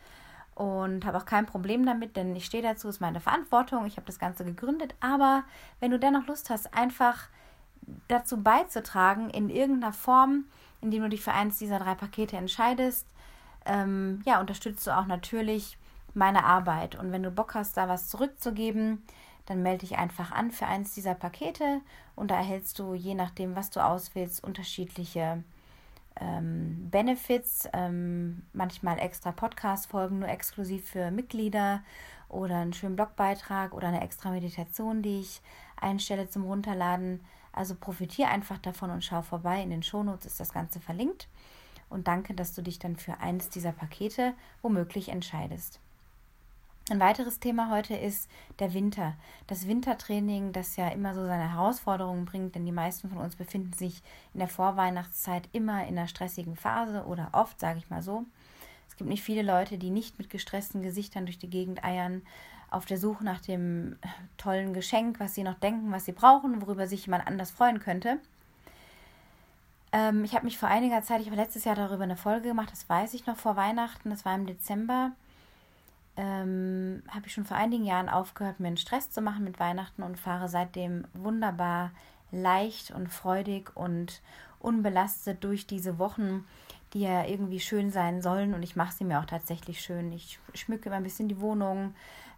und 0.56 1.06
habe 1.06 1.18
auch 1.18 1.26
kein 1.26 1.46
Problem 1.46 1.86
damit, 1.86 2.18
denn 2.18 2.36
ich 2.36 2.46
stehe 2.46 2.64
dazu, 2.64 2.90
ist 2.90 3.00
meine 3.00 3.22
Verantwortung. 3.22 3.86
Ich 3.86 3.96
habe 3.96 4.08
das 4.08 4.20
Ganze 4.20 4.44
gegründet. 4.44 4.96
Aber 5.00 5.44
wenn 5.80 5.92
du 5.92 6.00
dennoch 6.00 6.28
Lust 6.28 6.50
hast, 6.50 6.74
einfach 6.74 7.30
dazu 8.08 8.42
beizutragen, 8.42 9.30
in 9.30 9.50
irgendeiner 9.50 9.94
Form, 9.94 10.46
indem 10.82 11.04
du 11.04 11.10
dich 11.10 11.22
für 11.22 11.34
eins 11.34 11.58
dieser 11.58 11.80
drei 11.80 11.96
Pakete 11.96 12.38
entscheidest, 12.38 13.08
ähm, 13.66 14.22
ja, 14.26 14.40
unterstützt 14.40 14.86
du 14.88 14.98
auch 14.98 15.06
natürlich 15.06 15.78
meine 16.14 16.44
Arbeit. 16.46 16.96
Und 16.96 17.12
wenn 17.12 17.24
du 17.24 17.32
Bock 17.32 17.56
hast, 17.56 17.78
da 17.78 17.88
was 17.88 18.10
zurückzugeben, 18.10 19.04
dann 19.46 19.64
melde 19.64 19.80
dich 19.80 19.98
einfach 19.98 20.32
an 20.32 20.52
für 20.52 20.68
eins 20.68 20.94
dieser 20.94 21.16
Pakete 21.16 21.82
und 22.16 22.32
da 22.32 22.36
erhältst 22.36 22.78
du, 22.78 22.94
je 22.94 23.16
nachdem, 23.16 23.56
was 23.56 23.72
du 23.72 23.84
auswählst, 23.84 24.44
unterschiedliche 24.44 25.44
ähm, 26.20 26.90
Benefits, 26.92 27.68
ähm, 27.74 28.44
manchmal 28.54 29.00
extra 29.00 29.32
Podcast-Folgen 29.32 30.20
nur 30.20 30.30
exklusiv 30.30 30.88
für 30.90 31.12
Mitglieder 31.12 31.82
oder 32.28 32.58
einen 32.58 32.74
schönen 32.74 32.96
Blogbeitrag 32.96 33.74
oder 33.74 33.88
eine 33.88 34.02
extra 34.02 34.30
Meditation, 34.30 35.02
die 35.02 35.22
ich 35.22 35.42
einstelle 35.80 36.30
zum 36.30 36.44
Runterladen. 36.44 37.22
Also 37.52 37.76
profitiere 37.76 38.30
einfach 38.30 38.58
davon 38.58 38.90
und 38.90 39.04
schau 39.04 39.22
vorbei. 39.22 39.62
In 39.62 39.70
den 39.70 39.84
Shownotes 39.84 40.26
ist 40.26 40.40
das 40.40 40.54
Ganze 40.54 40.80
verlinkt. 40.80 41.28
Und 41.90 42.08
danke, 42.08 42.34
dass 42.34 42.54
du 42.54 42.62
dich 42.62 42.80
dann 42.80 42.96
für 42.96 43.20
eines 43.20 43.50
dieser 43.50 43.72
Pakete 43.72 44.34
womöglich 44.62 45.10
entscheidest. 45.10 45.80
Ein 46.92 47.00
weiteres 47.00 47.40
Thema 47.40 47.70
heute 47.70 47.96
ist 47.96 48.28
der 48.58 48.74
Winter. 48.74 49.16
Das 49.46 49.68
Wintertraining, 49.68 50.54
das 50.54 50.76
ja 50.76 50.88
immer 50.88 51.14
so 51.14 51.24
seine 51.24 51.52
Herausforderungen 51.52 52.26
bringt, 52.26 52.56
denn 52.56 52.66
die 52.66 52.72
meisten 52.72 53.10
von 53.10 53.20
uns 53.20 53.36
befinden 53.36 53.74
sich 53.74 54.02
in 54.34 54.40
der 54.40 54.48
Vorweihnachtszeit 54.48 55.48
immer 55.52 55.86
in 55.86 56.00
einer 56.00 56.08
stressigen 56.08 56.56
Phase 56.56 57.06
oder 57.06 57.30
oft, 57.34 57.60
sage 57.60 57.78
ich 57.78 57.92
mal 57.92 58.02
so. 58.02 58.26
Es 58.88 58.96
gibt 58.96 59.08
nicht 59.08 59.22
viele 59.22 59.44
Leute, 59.44 59.78
die 59.78 59.92
nicht 59.92 60.18
mit 60.18 60.32
gestressten 60.32 60.82
Gesichtern 60.82 61.26
durch 61.28 61.38
die 61.38 61.50
Gegend 61.50 61.84
eiern, 61.84 62.24
auf 62.72 62.86
der 62.86 62.98
Suche 62.98 63.24
nach 63.24 63.42
dem 63.42 63.98
tollen 64.38 64.74
Geschenk, 64.74 65.20
was 65.20 65.36
sie 65.36 65.44
noch 65.44 65.60
denken, 65.60 65.92
was 65.92 66.06
sie 66.06 66.12
brauchen, 66.12 66.62
worüber 66.62 66.88
sich 66.88 67.06
jemand 67.06 67.28
anders 67.28 67.52
freuen 67.52 67.80
könnte. 67.80 68.20
Ähm, 69.92 70.24
ich 70.24 70.36
habe 70.36 70.46
mich 70.46 70.58
vor 70.58 70.70
einiger 70.70 71.02
Zeit, 71.02 71.22
ich 71.22 71.28
habe 71.28 71.36
letztes 71.36 71.66
Jahr 71.66 71.76
darüber 71.76 72.04
eine 72.04 72.18
Folge 72.18 72.50
gemacht, 72.50 72.72
das 72.72 72.88
weiß 72.88 73.14
ich 73.14 73.26
noch 73.26 73.38
vor 73.38 73.56
Weihnachten, 73.56 74.10
das 74.10 74.26
war 74.26 74.36
im 74.36 74.46
Dezember 74.46 75.12
ähm, 76.20 77.02
habe 77.08 77.28
ich 77.28 77.34
schon 77.34 77.46
vor 77.46 77.56
einigen 77.56 77.86
Jahren 77.86 78.10
aufgehört, 78.10 78.60
mir 78.60 78.68
einen 78.68 78.78
Stress 78.78 79.10
zu 79.10 79.22
machen 79.22 79.46
mit 79.46 79.58
Weihnachten 79.58 80.04
und 80.04 80.20
fahre 80.20 80.50
seitdem 80.50 81.06
wunderbar 81.14 81.92
leicht 82.32 82.92
und 82.92 83.08
freudig 83.08 83.72
und 83.74 84.22
unbelastet 84.60 85.42
durch 85.46 85.66
diese 85.66 85.98
Wochen, 85.98 86.46
die 86.94 87.02
ja 87.02 87.24
irgendwie 87.24 87.62
schön 87.62 87.90
sein 87.90 88.22
sollen. 88.22 88.54
Und 88.54 88.64
ich 88.64 88.76
mache 88.76 88.94
sie 88.94 89.06
mir 89.06 89.22
auch 89.22 89.26
tatsächlich 89.26 89.80
schön. 89.80 90.12
Ich 90.12 90.40
schmücke 90.54 90.90
immer 90.90 90.98
ein 90.98 91.04
bisschen 91.04 91.30
die 91.30 91.40
Wohnung. 91.40 91.96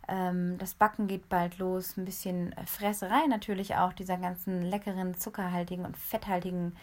Ähm, 0.08 0.58
das 0.58 0.74
Backen 0.74 1.08
geht 1.08 1.30
bald 1.30 1.58
los. 1.58 1.98
Ein 1.98 2.06
bisschen 2.06 2.56
Fresserei 2.66 3.28
natürlich 3.28 3.76
auch, 3.76 3.94
dieser 3.94 4.18
ganzen 4.18 4.62
leckeren, 4.62 5.16
zuckerhaltigen 5.16 5.86
und 5.86 5.98
fetthaltigen 5.98 6.76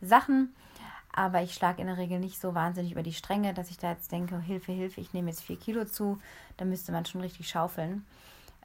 Sachen. 0.00 0.54
Aber 1.12 1.42
ich 1.42 1.54
schlage 1.54 1.80
in 1.80 1.86
der 1.86 1.96
Regel 1.96 2.18
nicht 2.18 2.40
so 2.40 2.54
wahnsinnig 2.54 2.92
über 2.92 3.04
die 3.04 3.12
Stränge, 3.12 3.54
dass 3.54 3.70
ich 3.70 3.78
da 3.78 3.92
jetzt 3.92 4.10
denke, 4.10 4.40
Hilfe, 4.40 4.72
Hilfe, 4.72 5.00
ich 5.00 5.12
nehme 5.12 5.30
jetzt 5.30 5.42
vier 5.42 5.58
Kilo 5.58 5.84
zu. 5.84 6.18
Da 6.56 6.64
müsste 6.64 6.90
man 6.90 7.06
schon 7.06 7.20
richtig 7.20 7.48
schaufeln. 7.48 8.04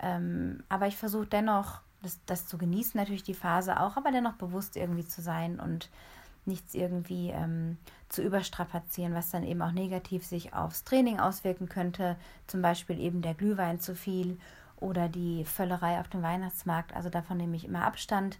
Ähm, 0.02 0.64
aber 0.68 0.88
ich 0.88 0.98
versuche 0.98 1.28
dennoch, 1.28 1.82
das, 2.02 2.20
das 2.26 2.48
zu 2.48 2.58
genießen, 2.58 3.00
natürlich 3.00 3.24
die 3.24 3.34
Phase 3.34 3.80
auch, 3.80 3.98
aber 3.98 4.12
dennoch 4.12 4.34
bewusst 4.34 4.78
irgendwie 4.78 5.06
zu 5.06 5.22
sein 5.22 5.60
und 5.60 5.90
nichts 6.50 6.76
irgendwie 6.76 7.30
ähm, 7.30 7.78
zu 8.10 8.22
überstrapazieren, 8.22 9.14
was 9.14 9.30
dann 9.30 9.44
eben 9.44 9.62
auch 9.62 9.72
negativ 9.72 10.26
sich 10.26 10.54
aufs 10.54 10.84
Training 10.84 11.20
auswirken 11.20 11.70
könnte. 11.70 12.18
Zum 12.48 12.62
Beispiel 12.62 13.00
eben 13.00 13.22
der 13.22 13.34
Glühwein 13.36 13.80
zu 13.80 13.96
viel 13.96 14.38
oder 14.78 15.08
die 15.08 15.46
Völlerei 15.46 16.00
auf 16.00 16.10
dem 16.10 16.22
Weihnachtsmarkt. 16.22 16.94
Also 16.94 17.10
davon 17.10 17.38
nehme 17.38 17.56
ich 17.56 17.66
immer 17.66 17.86
Abstand. 17.86 18.38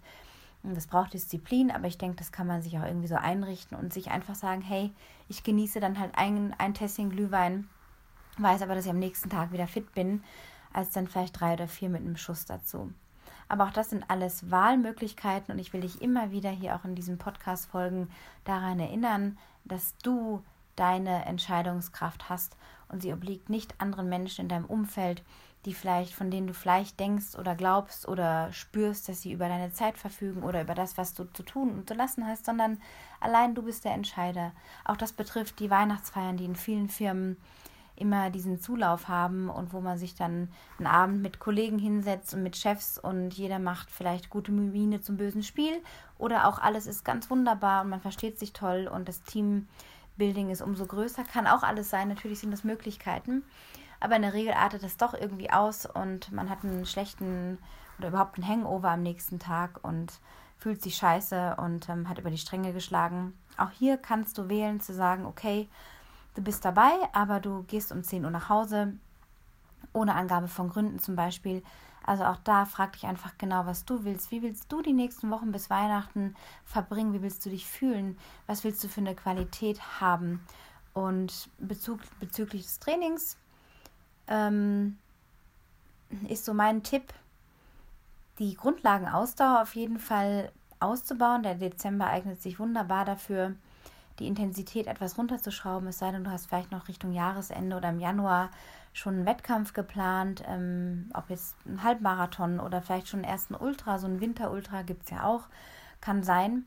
Das 0.62 0.86
braucht 0.86 1.14
Disziplin, 1.14 1.70
aber 1.70 1.86
ich 1.86 1.96
denke, 1.96 2.16
das 2.16 2.32
kann 2.32 2.46
man 2.46 2.60
sich 2.60 2.78
auch 2.78 2.84
irgendwie 2.84 3.06
so 3.08 3.14
einrichten 3.14 3.78
und 3.78 3.94
sich 3.94 4.10
einfach 4.10 4.34
sagen, 4.34 4.60
hey, 4.60 4.92
ich 5.28 5.42
genieße 5.42 5.80
dann 5.80 5.98
halt 5.98 6.12
ein, 6.16 6.54
ein 6.58 6.74
Tässchen 6.74 7.08
Glühwein, 7.08 7.66
weiß 8.36 8.60
aber, 8.60 8.74
dass 8.74 8.84
ich 8.84 8.90
am 8.90 8.98
nächsten 8.98 9.30
Tag 9.30 9.52
wieder 9.52 9.66
fit 9.66 9.94
bin, 9.94 10.22
als 10.72 10.90
dann 10.90 11.08
vielleicht 11.08 11.40
drei 11.40 11.54
oder 11.54 11.66
vier 11.66 11.88
mit 11.88 12.02
einem 12.02 12.18
Schuss 12.18 12.44
dazu. 12.44 12.92
Aber 13.50 13.64
auch 13.64 13.72
das 13.72 13.90
sind 13.90 14.04
alles 14.06 14.52
Wahlmöglichkeiten 14.52 15.52
und 15.52 15.58
ich 15.58 15.72
will 15.72 15.80
dich 15.80 16.00
immer 16.00 16.30
wieder 16.30 16.50
hier 16.50 16.76
auch 16.76 16.84
in 16.84 16.94
diesen 16.94 17.18
Podcast-Folgen 17.18 18.08
daran 18.44 18.78
erinnern, 18.78 19.36
dass 19.64 19.96
du 20.04 20.44
deine 20.76 21.26
Entscheidungskraft 21.26 22.28
hast 22.28 22.56
und 22.88 23.02
sie 23.02 23.12
obliegt 23.12 23.50
nicht 23.50 23.74
anderen 23.80 24.08
Menschen 24.08 24.42
in 24.42 24.48
deinem 24.48 24.66
Umfeld, 24.66 25.24
die 25.64 25.74
vielleicht, 25.74 26.14
von 26.14 26.30
denen 26.30 26.46
du 26.46 26.54
vielleicht 26.54 27.00
denkst 27.00 27.34
oder 27.36 27.56
glaubst 27.56 28.06
oder 28.06 28.52
spürst, 28.52 29.08
dass 29.08 29.22
sie 29.22 29.32
über 29.32 29.48
deine 29.48 29.72
Zeit 29.72 29.98
verfügen 29.98 30.44
oder 30.44 30.62
über 30.62 30.76
das, 30.76 30.96
was 30.96 31.14
du 31.14 31.24
zu 31.24 31.42
tun 31.42 31.72
und 31.72 31.88
zu 31.88 31.94
lassen 31.94 32.24
hast, 32.28 32.46
sondern 32.46 32.80
allein 33.18 33.56
du 33.56 33.62
bist 33.62 33.84
der 33.84 33.94
Entscheider. 33.94 34.52
Auch 34.84 34.96
das 34.96 35.12
betrifft 35.12 35.58
die 35.58 35.70
Weihnachtsfeiern, 35.70 36.36
die 36.36 36.44
in 36.44 36.54
vielen 36.54 36.88
Firmen 36.88 37.36
immer 38.00 38.30
diesen 38.30 38.60
Zulauf 38.60 39.08
haben 39.08 39.48
und 39.48 39.72
wo 39.72 39.80
man 39.80 39.98
sich 39.98 40.14
dann 40.14 40.48
einen 40.78 40.86
Abend 40.86 41.22
mit 41.22 41.38
Kollegen 41.38 41.78
hinsetzt 41.78 42.34
und 42.34 42.42
mit 42.42 42.56
Chefs 42.56 42.98
und 42.98 43.34
jeder 43.34 43.58
macht 43.58 43.90
vielleicht 43.90 44.30
gute 44.30 44.52
Miene 44.52 45.00
zum 45.00 45.16
bösen 45.16 45.42
Spiel 45.42 45.72
oder 46.18 46.48
auch 46.48 46.58
alles 46.58 46.86
ist 46.86 47.04
ganz 47.04 47.30
wunderbar 47.30 47.82
und 47.82 47.90
man 47.90 48.00
versteht 48.00 48.38
sich 48.38 48.52
toll 48.52 48.90
und 48.92 49.08
das 49.08 49.22
Teambuilding 49.22 50.50
ist 50.50 50.62
umso 50.62 50.86
größer. 50.86 51.24
Kann 51.24 51.46
auch 51.46 51.62
alles 51.62 51.90
sein, 51.90 52.08
natürlich 52.08 52.40
sind 52.40 52.50
das 52.50 52.64
Möglichkeiten. 52.64 53.42
Aber 54.00 54.16
in 54.16 54.22
der 54.22 54.32
Regel 54.32 54.54
artet 54.54 54.82
es 54.82 54.96
doch 54.96 55.12
irgendwie 55.12 55.50
aus 55.50 55.84
und 55.84 56.32
man 56.32 56.48
hat 56.48 56.64
einen 56.64 56.86
schlechten 56.86 57.58
oder 57.98 58.08
überhaupt 58.08 58.38
einen 58.38 58.48
Hangover 58.48 58.90
am 58.90 59.02
nächsten 59.02 59.38
Tag 59.38 59.78
und 59.82 60.20
fühlt 60.58 60.82
sich 60.82 60.96
scheiße 60.96 61.56
und 61.56 61.88
ähm, 61.88 62.08
hat 62.08 62.18
über 62.18 62.30
die 62.30 62.38
Stränge 62.38 62.72
geschlagen. 62.72 63.34
Auch 63.56 63.70
hier 63.70 63.96
kannst 63.98 64.38
du 64.38 64.48
wählen 64.48 64.80
zu 64.80 64.94
sagen, 64.94 65.26
okay, 65.26 65.68
du 66.34 66.42
bist 66.42 66.64
dabei, 66.64 66.92
aber 67.12 67.40
du 67.40 67.62
gehst 67.64 67.92
um 67.92 68.02
10 68.02 68.24
Uhr 68.24 68.30
nach 68.30 68.48
Hause, 68.48 68.94
ohne 69.92 70.14
Angabe 70.14 70.48
von 70.48 70.68
Gründen 70.68 70.98
zum 70.98 71.16
Beispiel. 71.16 71.62
Also 72.04 72.24
auch 72.24 72.38
da 72.44 72.64
frag 72.64 72.92
dich 72.92 73.06
einfach 73.06 73.36
genau, 73.38 73.66
was 73.66 73.84
du 73.84 74.04
willst. 74.04 74.30
Wie 74.30 74.42
willst 74.42 74.70
du 74.72 74.82
die 74.82 74.92
nächsten 74.92 75.30
Wochen 75.30 75.52
bis 75.52 75.70
Weihnachten 75.70 76.34
verbringen? 76.64 77.12
Wie 77.12 77.22
willst 77.22 77.44
du 77.44 77.50
dich 77.50 77.66
fühlen? 77.66 78.18
Was 78.46 78.64
willst 78.64 78.82
du 78.82 78.88
für 78.88 79.00
eine 79.00 79.14
Qualität 79.14 80.00
haben? 80.00 80.44
Und 80.92 81.48
bezug, 81.58 82.00
bezüglich 82.18 82.64
des 82.64 82.80
Trainings 82.80 83.36
ähm, 84.26 84.98
ist 86.28 86.44
so 86.44 86.54
mein 86.54 86.82
Tipp, 86.82 87.12
die 88.38 88.54
Grundlagenausdauer 88.54 89.62
auf 89.62 89.76
jeden 89.76 89.98
Fall 89.98 90.50
auszubauen. 90.80 91.42
Der 91.42 91.54
Dezember 91.54 92.06
eignet 92.06 92.42
sich 92.42 92.58
wunderbar 92.58 93.04
dafür, 93.04 93.54
die 94.20 94.26
Intensität 94.26 94.86
etwas 94.86 95.18
runterzuschrauben, 95.18 95.88
es 95.88 95.98
sei 95.98 96.12
denn, 96.12 96.24
du 96.24 96.30
hast 96.30 96.46
vielleicht 96.46 96.70
noch 96.70 96.88
Richtung 96.88 97.12
Jahresende 97.12 97.76
oder 97.76 97.88
im 97.88 97.98
Januar 97.98 98.50
schon 98.92 99.14
einen 99.14 99.26
Wettkampf 99.26 99.72
geplant, 99.72 100.42
ähm, 100.46 101.10
ob 101.14 101.30
jetzt 101.30 101.56
ein 101.66 101.82
Halbmarathon 101.82 102.60
oder 102.60 102.82
vielleicht 102.82 103.08
schon 103.08 103.20
einen 103.20 103.32
ersten 103.32 103.54
Ultra, 103.54 103.98
so 103.98 104.06
ein 104.06 104.20
Winterultra 104.20 104.82
gibt 104.82 105.04
es 105.04 105.10
ja 105.10 105.24
auch, 105.24 105.42
kann 106.00 106.22
sein 106.22 106.64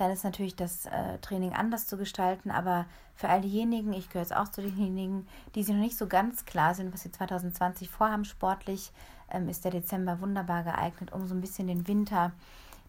dann 0.00 0.10
ist 0.10 0.24
natürlich 0.24 0.56
das 0.56 0.86
äh, 0.86 1.18
Training 1.18 1.52
anders 1.52 1.86
zu 1.86 1.98
gestalten. 1.98 2.50
Aber 2.50 2.86
für 3.14 3.28
all 3.28 3.42
diejenigen, 3.42 3.92
ich 3.92 4.08
gehöre 4.08 4.22
jetzt 4.22 4.34
auch 4.34 4.48
zu 4.48 4.62
denjenigen, 4.62 5.28
die 5.54 5.62
sich 5.62 5.74
noch 5.74 5.82
nicht 5.82 5.98
so 5.98 6.06
ganz 6.06 6.46
klar 6.46 6.74
sind, 6.74 6.92
was 6.94 7.02
sie 7.02 7.12
2020 7.12 7.90
vorhaben 7.90 8.24
sportlich, 8.24 8.92
ähm, 9.30 9.50
ist 9.50 9.64
der 9.64 9.72
Dezember 9.72 10.20
wunderbar 10.22 10.64
geeignet, 10.64 11.12
um 11.12 11.26
so 11.26 11.34
ein 11.34 11.42
bisschen 11.42 11.66
den 11.66 11.86
Winter, 11.86 12.32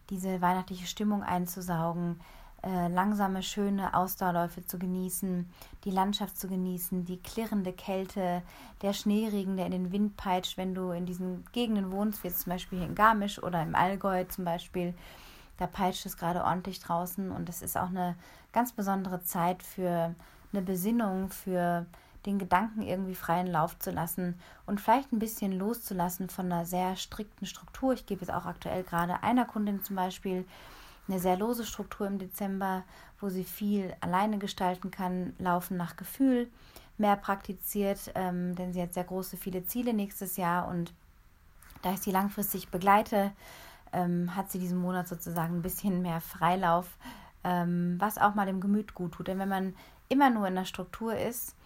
diese 0.08 0.40
weihnachtliche 0.40 0.86
Stimmung 0.86 1.22
einzusaugen, 1.22 2.18
äh, 2.62 2.88
langsame, 2.88 3.42
schöne 3.42 3.94
Ausdauerläufe 3.94 4.64
zu 4.64 4.78
genießen, 4.78 5.50
die 5.84 5.90
Landschaft 5.90 6.38
zu 6.38 6.48
genießen, 6.48 7.04
die 7.04 7.18
klirrende 7.18 7.72
Kälte, 7.72 8.42
der 8.82 8.92
Schneeregen, 8.92 9.56
der 9.56 9.66
in 9.66 9.72
den 9.72 9.92
Wind 9.92 10.16
peitscht, 10.16 10.56
wenn 10.56 10.74
du 10.74 10.90
in 10.90 11.06
diesen 11.06 11.44
Gegenden 11.52 11.90
wohnst, 11.90 12.22
wie 12.22 12.28
jetzt 12.28 12.42
zum 12.42 12.52
Beispiel 12.52 12.78
hier 12.78 12.88
in 12.88 12.94
Garmisch 12.94 13.42
oder 13.42 13.62
im 13.62 13.74
Allgäu 13.74 14.24
zum 14.24 14.44
Beispiel 14.44 14.94
da 15.62 15.68
peitscht 15.68 16.06
es 16.06 16.16
gerade 16.16 16.44
ordentlich 16.44 16.80
draußen 16.80 17.30
und 17.30 17.48
es 17.48 17.62
ist 17.62 17.76
auch 17.76 17.88
eine 17.88 18.16
ganz 18.52 18.72
besondere 18.72 19.22
Zeit 19.22 19.62
für 19.62 20.14
eine 20.52 20.62
Besinnung, 20.62 21.28
für 21.28 21.86
den 22.26 22.38
Gedanken 22.38 22.82
irgendwie 22.82 23.14
freien 23.14 23.46
Lauf 23.46 23.78
zu 23.78 23.90
lassen 23.90 24.38
und 24.66 24.80
vielleicht 24.80 25.12
ein 25.12 25.18
bisschen 25.18 25.52
loszulassen 25.52 26.28
von 26.28 26.46
einer 26.46 26.64
sehr 26.64 26.96
strikten 26.96 27.46
Struktur. 27.46 27.92
Ich 27.92 28.06
gebe 28.06 28.22
jetzt 28.22 28.32
auch 28.32 28.46
aktuell 28.46 28.82
gerade 28.82 29.22
einer 29.22 29.44
Kundin 29.44 29.82
zum 29.82 29.96
Beispiel 29.96 30.44
eine 31.12 31.20
sehr 31.20 31.36
lose 31.36 31.64
Struktur 31.64 32.06
im 32.06 32.18
Dezember, 32.18 32.84
wo 33.20 33.28
sie 33.28 33.44
viel 33.44 33.94
alleine 34.00 34.38
gestalten 34.38 34.90
kann, 34.90 35.34
laufen 35.38 35.76
nach 35.76 35.96
Gefühl, 35.96 36.50
mehr 36.96 37.16
praktiziert, 37.16 38.12
ähm, 38.14 38.54
denn 38.56 38.72
sie 38.72 38.82
hat 38.82 38.94
sehr 38.94 39.04
große, 39.04 39.36
viele 39.36 39.64
Ziele 39.66 39.92
nächstes 39.92 40.36
Jahr 40.36 40.68
und 40.68 40.92
da 41.82 41.92
ich 41.92 42.00
sie 42.00 42.12
langfristig 42.12 42.70
begleite, 42.70 43.32
ähm, 43.92 44.34
hat 44.34 44.50
sie 44.50 44.58
diesen 44.58 44.78
Monat 44.78 45.08
sozusagen 45.08 45.56
ein 45.56 45.62
bisschen 45.62 46.00
mehr 46.00 46.20
Freilauf, 46.20 46.96
ähm, 47.44 47.96
was 47.98 48.18
auch 48.18 48.34
mal 48.34 48.46
dem 48.46 48.60
Gemüt 48.60 48.94
gut 48.94 49.12
tut. 49.12 49.28
Denn 49.28 49.38
wenn 49.38 49.48
man 49.48 49.74
immer 50.08 50.30
nur 50.30 50.46
in 50.46 50.54
der 50.54 50.64
Struktur 50.64 51.14
ist, 51.16 51.56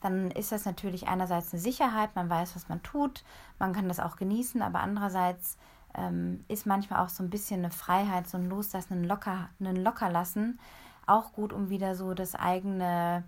dann 0.00 0.30
ist 0.30 0.50
das 0.50 0.64
natürlich 0.64 1.06
einerseits 1.06 1.52
eine 1.52 1.60
Sicherheit, 1.60 2.16
man 2.16 2.28
weiß, 2.28 2.56
was 2.56 2.68
man 2.68 2.82
tut, 2.82 3.24
man 3.58 3.72
kann 3.72 3.88
das 3.88 4.00
auch 4.00 4.16
genießen, 4.16 4.62
aber 4.62 4.80
andererseits 4.80 5.58
ähm, 5.96 6.44
ist 6.48 6.66
manchmal 6.66 7.04
auch 7.04 7.08
so 7.08 7.22
ein 7.22 7.30
bisschen 7.30 7.60
eine 7.60 7.70
Freiheit, 7.70 8.28
so 8.28 8.36
ein 8.36 8.48
Loslassen, 8.48 8.94
ein, 8.94 9.04
Locker, 9.04 9.48
ein 9.60 9.76
Lockerlassen 9.76 10.58
auch 11.06 11.32
gut, 11.32 11.52
um 11.52 11.70
wieder 11.70 11.94
so 11.94 12.14
das 12.14 12.34
eigene, 12.34 13.24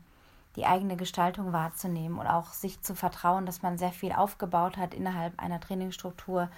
die 0.56 0.66
eigene 0.66 0.96
Gestaltung 0.96 1.52
wahrzunehmen 1.52 2.18
und 2.18 2.26
auch 2.26 2.52
sich 2.52 2.80
zu 2.82 2.94
vertrauen, 2.94 3.46
dass 3.46 3.62
man 3.62 3.78
sehr 3.78 3.92
viel 3.92 4.12
aufgebaut 4.12 4.76
hat 4.76 4.94
innerhalb 4.94 5.38
einer 5.40 5.60
Trainingsstruktur 5.60 6.48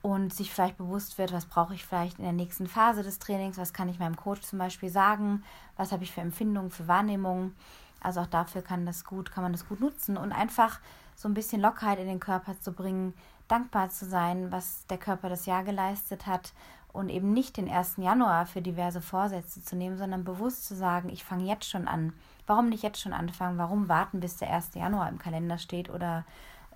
und 0.00 0.32
sich 0.32 0.52
vielleicht 0.52 0.78
bewusst 0.78 1.18
wird, 1.18 1.32
was 1.32 1.46
brauche 1.46 1.74
ich 1.74 1.84
vielleicht 1.84 2.18
in 2.18 2.24
der 2.24 2.32
nächsten 2.32 2.66
Phase 2.66 3.02
des 3.02 3.18
Trainings, 3.18 3.58
was 3.58 3.72
kann 3.72 3.88
ich 3.88 3.98
meinem 3.98 4.16
Coach 4.16 4.42
zum 4.42 4.58
Beispiel 4.58 4.88
sagen, 4.88 5.42
was 5.76 5.92
habe 5.92 6.04
ich 6.04 6.12
für 6.12 6.20
Empfindungen, 6.20 6.70
für 6.70 6.88
Wahrnehmungen. 6.88 7.54
Also 8.00 8.20
auch 8.20 8.26
dafür 8.26 8.62
kann 8.62 8.86
das 8.86 9.04
gut, 9.04 9.32
kann 9.32 9.42
man 9.42 9.52
das 9.52 9.68
gut 9.68 9.80
nutzen 9.80 10.16
und 10.16 10.32
einfach 10.32 10.80
so 11.16 11.28
ein 11.28 11.34
bisschen 11.34 11.60
Lockerheit 11.60 11.98
in 11.98 12.06
den 12.06 12.20
Körper 12.20 12.58
zu 12.60 12.72
bringen, 12.72 13.12
dankbar 13.48 13.90
zu 13.90 14.06
sein, 14.06 14.52
was 14.52 14.86
der 14.86 14.98
Körper 14.98 15.28
das 15.28 15.46
Jahr 15.46 15.64
geleistet 15.64 16.26
hat 16.26 16.52
und 16.92 17.08
eben 17.08 17.32
nicht 17.32 17.56
den 17.56 17.68
1. 17.68 17.96
Januar 17.98 18.46
für 18.46 18.62
diverse 18.62 19.00
Vorsätze 19.00 19.62
zu 19.62 19.76
nehmen, 19.76 19.98
sondern 19.98 20.24
bewusst 20.24 20.66
zu 20.66 20.74
sagen, 20.74 21.08
ich 21.10 21.24
fange 21.24 21.44
jetzt 21.44 21.68
schon 21.68 21.86
an. 21.86 22.12
Warum 22.46 22.68
nicht 22.68 22.82
jetzt 22.82 23.00
schon 23.00 23.12
anfangen? 23.12 23.58
Warum 23.58 23.88
warten, 23.88 24.20
bis 24.20 24.36
der 24.36 24.50
1. 24.52 24.74
Januar 24.74 25.08
im 25.08 25.18
Kalender 25.18 25.58
steht 25.58 25.90
oder 25.90 26.24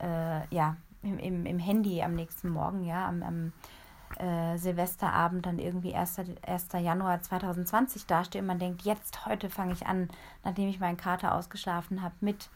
äh, 0.00 0.46
ja, 0.54 0.76
im, 1.02 1.18
im, 1.18 1.46
im 1.46 1.58
Handy 1.58 2.02
am 2.02 2.14
nächsten 2.14 2.50
Morgen, 2.50 2.84
ja, 2.84 3.08
am, 3.08 3.22
am 3.22 3.52
äh, 4.18 4.58
Silvesterabend 4.58 5.46
dann 5.46 5.58
irgendwie 5.58 5.94
1. 5.94 6.20
1. 6.46 6.68
Januar 6.74 7.22
2020 7.22 8.06
dasteht 8.06 8.42
und 8.42 8.46
man 8.46 8.58
denkt, 8.58 8.82
jetzt, 8.82 9.26
heute 9.26 9.50
fange 9.50 9.72
ich 9.72 9.86
an, 9.86 10.08
nachdem 10.44 10.68
ich 10.68 10.80
meinen 10.80 10.96
Kater 10.96 11.34
ausgeschlafen 11.34 12.02
habe, 12.02 12.14
mit 12.20 12.50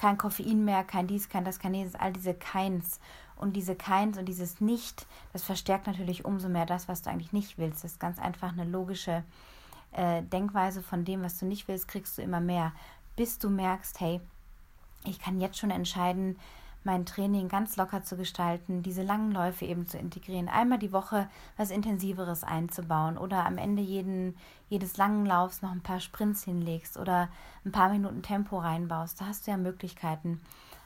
kein 0.00 0.16
Koffein 0.16 0.64
mehr, 0.64 0.82
kein 0.82 1.06
dies, 1.06 1.28
kein 1.28 1.44
das, 1.44 1.58
kein 1.58 1.74
dieses, 1.74 1.94
all 1.94 2.14
diese 2.14 2.32
Keins. 2.32 3.00
Und 3.36 3.54
diese 3.54 3.74
Keins 3.74 4.16
und 4.16 4.26
dieses 4.26 4.60
Nicht, 4.60 5.06
das 5.34 5.42
verstärkt 5.42 5.86
natürlich 5.86 6.24
umso 6.24 6.48
mehr 6.48 6.64
das, 6.64 6.88
was 6.88 7.02
du 7.02 7.10
eigentlich 7.10 7.34
nicht 7.34 7.58
willst. 7.58 7.84
Das 7.84 7.92
ist 7.92 8.00
ganz 8.00 8.18
einfach 8.18 8.52
eine 8.52 8.64
logische 8.64 9.22
äh, 9.92 10.22
Denkweise 10.22 10.82
von 10.82 11.04
dem, 11.04 11.22
was 11.22 11.38
du 11.38 11.44
nicht 11.44 11.68
willst, 11.68 11.86
kriegst 11.86 12.16
du 12.16 12.22
immer 12.22 12.40
mehr. 12.40 12.72
Bis 13.14 13.38
du 13.38 13.50
merkst, 13.50 14.00
hey, 14.00 14.20
ich 15.04 15.20
kann 15.20 15.40
jetzt 15.40 15.58
schon 15.58 15.70
entscheiden, 15.70 16.38
mein 16.82 17.04
Training 17.04 17.48
ganz 17.48 17.76
locker 17.76 18.02
zu 18.02 18.16
gestalten, 18.16 18.82
diese 18.82 19.02
langen 19.02 19.32
Läufe 19.32 19.66
eben 19.66 19.86
zu 19.86 19.98
integrieren, 19.98 20.48
einmal 20.48 20.78
die 20.78 20.92
Woche 20.92 21.28
was 21.56 21.70
Intensiveres 21.70 22.42
einzubauen 22.42 23.18
oder 23.18 23.44
am 23.44 23.58
Ende 23.58 23.82
jeden, 23.82 24.36
jedes 24.68 24.96
langen 24.96 25.26
Laufs 25.26 25.62
noch 25.62 25.72
ein 25.72 25.82
paar 25.82 26.00
Sprints 26.00 26.44
hinlegst 26.44 26.96
oder 26.96 27.28
ein 27.64 27.72
paar 27.72 27.90
Minuten 27.90 28.22
Tempo 28.22 28.58
reinbaust. 28.58 29.20
Da 29.20 29.26
hast 29.26 29.46
du 29.46 29.50
ja 29.50 29.56
Möglichkeiten. 29.56 30.40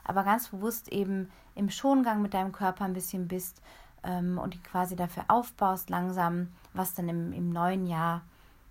Aber 0.05 0.25
ganz 0.25 0.49
bewusst 0.49 0.89
eben 0.89 1.31
im 1.55 1.71
Schongang 1.71 2.23
mit 2.23 2.35
deinem 2.35 2.53
Körper 2.53 2.85
ein 2.85 2.93
bisschen 2.93 3.29
bist 3.29 3.63
ähm, 4.03 4.39
und 4.39 4.55
ihn 4.55 4.63
quasi 4.63 4.97
dafür 4.97 5.25
aufbaust, 5.29 5.91
langsam, 5.91 6.49
was 6.73 6.95
dann 6.95 7.09
im, 7.09 7.33
im 7.33 7.51
neuen 7.51 7.87
Jahr 7.87 8.23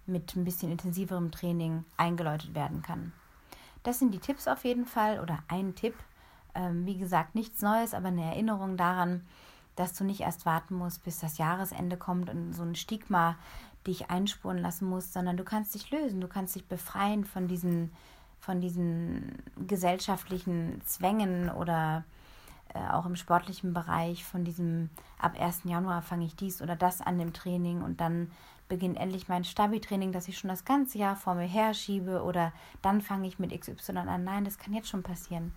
mit 0.06 0.36
ein 0.36 0.44
bisschen 0.44 0.72
intensiverem 0.72 1.32
Training 1.32 1.86
eingeläutet 1.96 2.54
werden 2.54 2.82
kann. 2.82 3.14
Das 3.84 4.00
sind 4.00 4.14
die 4.14 4.20
Tipps 4.20 4.48
auf 4.48 4.64
jeden 4.66 4.86
Fall 4.86 5.20
oder 5.20 5.40
ein 5.48 5.76
Tipp, 5.76 5.96
ähm, 6.56 6.86
wie 6.86 6.98
gesagt, 6.98 7.36
nichts 7.36 7.62
Neues, 7.62 7.94
aber 7.94 8.08
eine 8.08 8.24
Erinnerung 8.24 8.78
daran, 8.78 9.26
dass 9.76 9.94
du 9.94 10.04
nicht 10.04 10.22
erst 10.22 10.46
warten 10.46 10.76
musst, 10.76 11.04
bis 11.04 11.20
das 11.20 11.38
Jahresende 11.38 11.98
kommt 11.98 12.30
und 12.30 12.54
so 12.54 12.64
ein 12.64 12.76
Stigma 12.76 13.36
dich 13.88 14.10
einspuren 14.10 14.60
lassen 14.60 14.88
musst, 14.88 15.14
sondern 15.14 15.38
du 15.38 15.44
kannst 15.44 15.76
dich 15.76 15.92
lösen, 15.92 16.22
du 16.22 16.28
kannst 16.28 16.56
dich 16.56 16.66
befreien 16.68 17.26
von 17.26 17.48
diesen, 17.48 17.92
von 18.40 18.62
diesen 18.62 19.42
gesellschaftlichen 19.68 20.82
Zwängen 20.86 21.50
oder 21.50 22.04
äh, 22.74 22.80
auch 22.92 23.06
im 23.06 23.16
sportlichen 23.16 23.74
Bereich 23.74 24.24
von 24.24 24.46
diesem 24.46 24.90
ab 25.20 25.40
1. 25.40 25.62
Januar 25.66 26.02
fange 26.02 26.26
ich 26.26 26.36
dies 26.36 26.62
oder 26.62 26.76
das 26.76 27.02
an 27.02 27.20
dem 27.20 27.34
Training 27.34 27.82
und 27.82 28.00
dann 28.00 28.32
beginnt 28.70 28.98
endlich 28.98 29.28
mein 29.28 29.44
Stabi-Training, 29.44 30.12
das 30.12 30.28
ich 30.28 30.38
schon 30.38 30.50
das 30.50 30.66
ganze 30.66 30.98
Jahr 30.98 31.16
vor 31.16 31.36
mir 31.36 31.48
herschiebe 31.48 32.24
oder 32.24 32.54
dann 32.82 33.02
fange 33.02 33.28
ich 33.28 33.38
mit 33.38 33.52
XY 33.60 33.98
an. 33.98 34.24
Nein, 34.24 34.46
das 34.46 34.58
kann 34.58 34.74
jetzt 34.74 34.88
schon 34.88 35.04
passieren. 35.04 35.54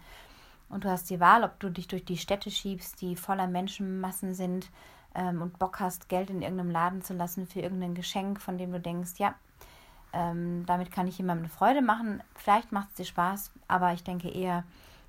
Und 0.68 0.85
du 0.85 0.90
hast 0.90 1.11
die 1.11 1.20
Wahl, 1.20 1.44
ob 1.44 1.61
du 1.61 1.70
dich 1.70 1.88
durch 1.88 2.04
die 2.04 2.18
Städte 2.18 2.50
schiebst, 2.50 3.00
die 3.00 3.16
voller 3.16 3.46
Menschenmassen 3.46 4.35
sind 4.35 4.70
ähm, 5.14 5.43
und 5.43 5.58
Bock 5.58 5.80
hast, 5.80 6.08
Geld 6.08 6.30
in 6.30 6.43
irgendeinem 6.43 6.71
Laden 6.71 7.02
zu 7.02 7.14
lassen 7.14 7.47
für 7.47 7.60
irgendein 7.60 7.95
Geschenk, 7.95 8.41
von 8.41 8.58
dem 8.58 8.73
du 8.73 8.80
denkst, 8.80 9.14
ja, 9.19 9.34
ähm, 10.12 10.64
damit 10.67 10.91
kann 10.91 11.06
ich 11.06 11.19
jemandem 11.19 11.45
eine 11.45 11.52
Freude 11.52 11.82
machen. 11.82 12.23
Vielleicht 12.34 12.73
macht 12.73 12.91
es 12.91 12.97
dir 12.97 13.04
Spaß, 13.04 13.52
aber 13.69 13.93
ich 13.93 14.02
denke 14.02 14.28
eher, 14.28 14.64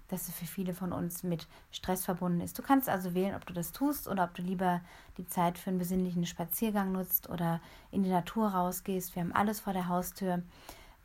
dass 0.10 0.28
es 0.28 0.36
für 0.36 0.46
viele 0.46 0.74
von 0.74 0.94
uns 0.94 1.24
mit 1.24 1.48
Stress 1.72 2.06
verbunden 2.06 2.42
ist. 2.42 2.58
Du 2.58 2.62
kannst 2.62 2.88
also 2.88 3.14
wählen, 3.14 3.36
ob 3.36 3.46
du 3.46 3.54
das 3.54 3.72
tust 3.72 4.08
oder 4.08 4.24
ob 4.24 4.34
du 4.36 4.42
lieber 4.42 4.82
die 5.18 5.28
Zeit 5.28 5.58
für 5.58 5.70
einen 5.70 5.80
besinnlichen 5.80 6.26
Spaziergang 6.26 6.92
nutzt 6.92 7.30
oder 7.30 7.60
in 7.92 8.04
die 8.04 8.10
Natur 8.10 8.50
rausgehst. 8.50 9.16
Wir 9.16 9.24
haben 9.24 9.34
alles 9.34 9.60
vor 9.60 9.74
der 9.74 9.88
Haustür. 9.88 10.44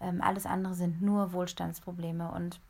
Ähm, 0.00 0.20
alles 0.22 0.46
andere 0.46 0.74
sind 0.74 1.02
nur 1.02 1.32
Wohlstandsprobleme 1.32 2.30
und 2.30 2.60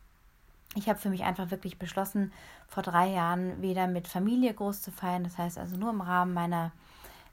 ich 0.74 0.88
habe 0.88 0.98
für 0.98 1.11
mich 1.11 1.24
einfach 1.24 1.50
wirklich 1.50 1.78
beschlossen, 1.78 2.32
vor 2.66 2.82
drei 2.82 3.08
Jahren 3.08 3.61
wieder 3.61 3.87
mit 3.87 4.08
Familie 4.08 4.54
groß 4.54 4.80
zu 4.80 4.90
feiern. 4.90 5.24
Das 5.24 5.38
heißt 5.38 5.58
also 5.58 5.76
nur 5.76 5.90
im 5.90 6.00
Rahmen 6.00 6.32
meiner 6.32 6.72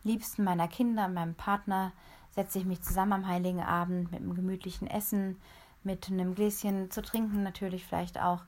Liebsten, 0.03 0.43
meiner 0.43 0.67
Kinder, 0.67 1.07
meinem 1.07 1.35
Partner 1.35 1.91
setze 2.31 2.59
ich 2.59 2.65
mich 2.65 2.81
zusammen 2.81 3.13
am 3.13 3.27
Heiligen 3.27 3.61
Abend 3.61 4.11
mit 4.11 4.21
einem 4.21 4.35
gemütlichen 4.35 4.87
Essen, 4.87 5.37
mit 5.83 6.09
einem 6.09 6.35
Gläschen 6.35 6.91
zu 6.91 7.01
trinken 7.01 7.43
natürlich 7.43 7.85
vielleicht 7.85 8.19
auch 8.19 8.41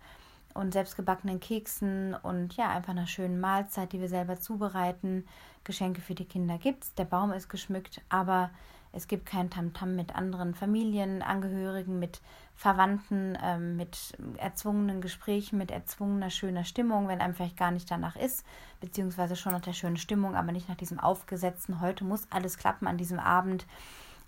und 0.54 0.74
selbstgebackenen 0.74 1.40
Keksen 1.40 2.16
und 2.16 2.56
ja, 2.56 2.70
einfach 2.70 2.92
einer 2.92 3.08
schönen 3.08 3.40
Mahlzeit, 3.40 3.94
die 3.94 4.00
wir 4.00 4.10
selber 4.10 4.40
zubereiten. 4.40 5.26
Geschenke 5.64 6.02
für 6.02 6.16
die 6.16 6.26
Kinder 6.26 6.58
gibt's. 6.58 6.94
Der 6.96 7.06
Baum 7.06 7.32
ist 7.32 7.50
geschmückt, 7.50 8.02
aber 8.10 8.50
es 8.94 9.08
gibt 9.08 9.26
kein 9.26 9.50
Tamtam 9.50 9.96
mit 9.96 10.16
anderen 10.16 10.54
Familienangehörigen, 10.54 12.00
mit 12.00 12.22
Verwandten, 12.56 13.38
ähm, 13.42 13.78
mit 13.78 14.18
erzwungenen 14.38 15.02
Gesprächen, 15.02 15.58
mit 15.58 15.72
erzwungener 15.72 16.30
schöner 16.30 16.66
Stimmung, 16.66 17.08
wenn 17.08 17.22
einem 17.22 17.34
vielleicht 17.34 17.58
gar 17.58 17.72
nicht 17.72 17.90
danach 17.90 18.16
ist, 18.16 18.46
beziehungsweise 18.82 19.36
schon 19.36 19.54
nach 19.54 19.62
der 19.62 19.74
schönen 19.74 19.98
Stimmung, 19.98 20.36
aber 20.36 20.52
nicht 20.52 20.68
nach 20.68 20.76
diesem 20.76 21.00
aufgesetzten, 21.00 21.80
heute 21.80 22.04
muss 22.04 22.28
alles 22.30 22.58
klappen 22.58 22.88
an 22.88 22.98
diesem 22.98 23.20
Abend, 23.20 23.66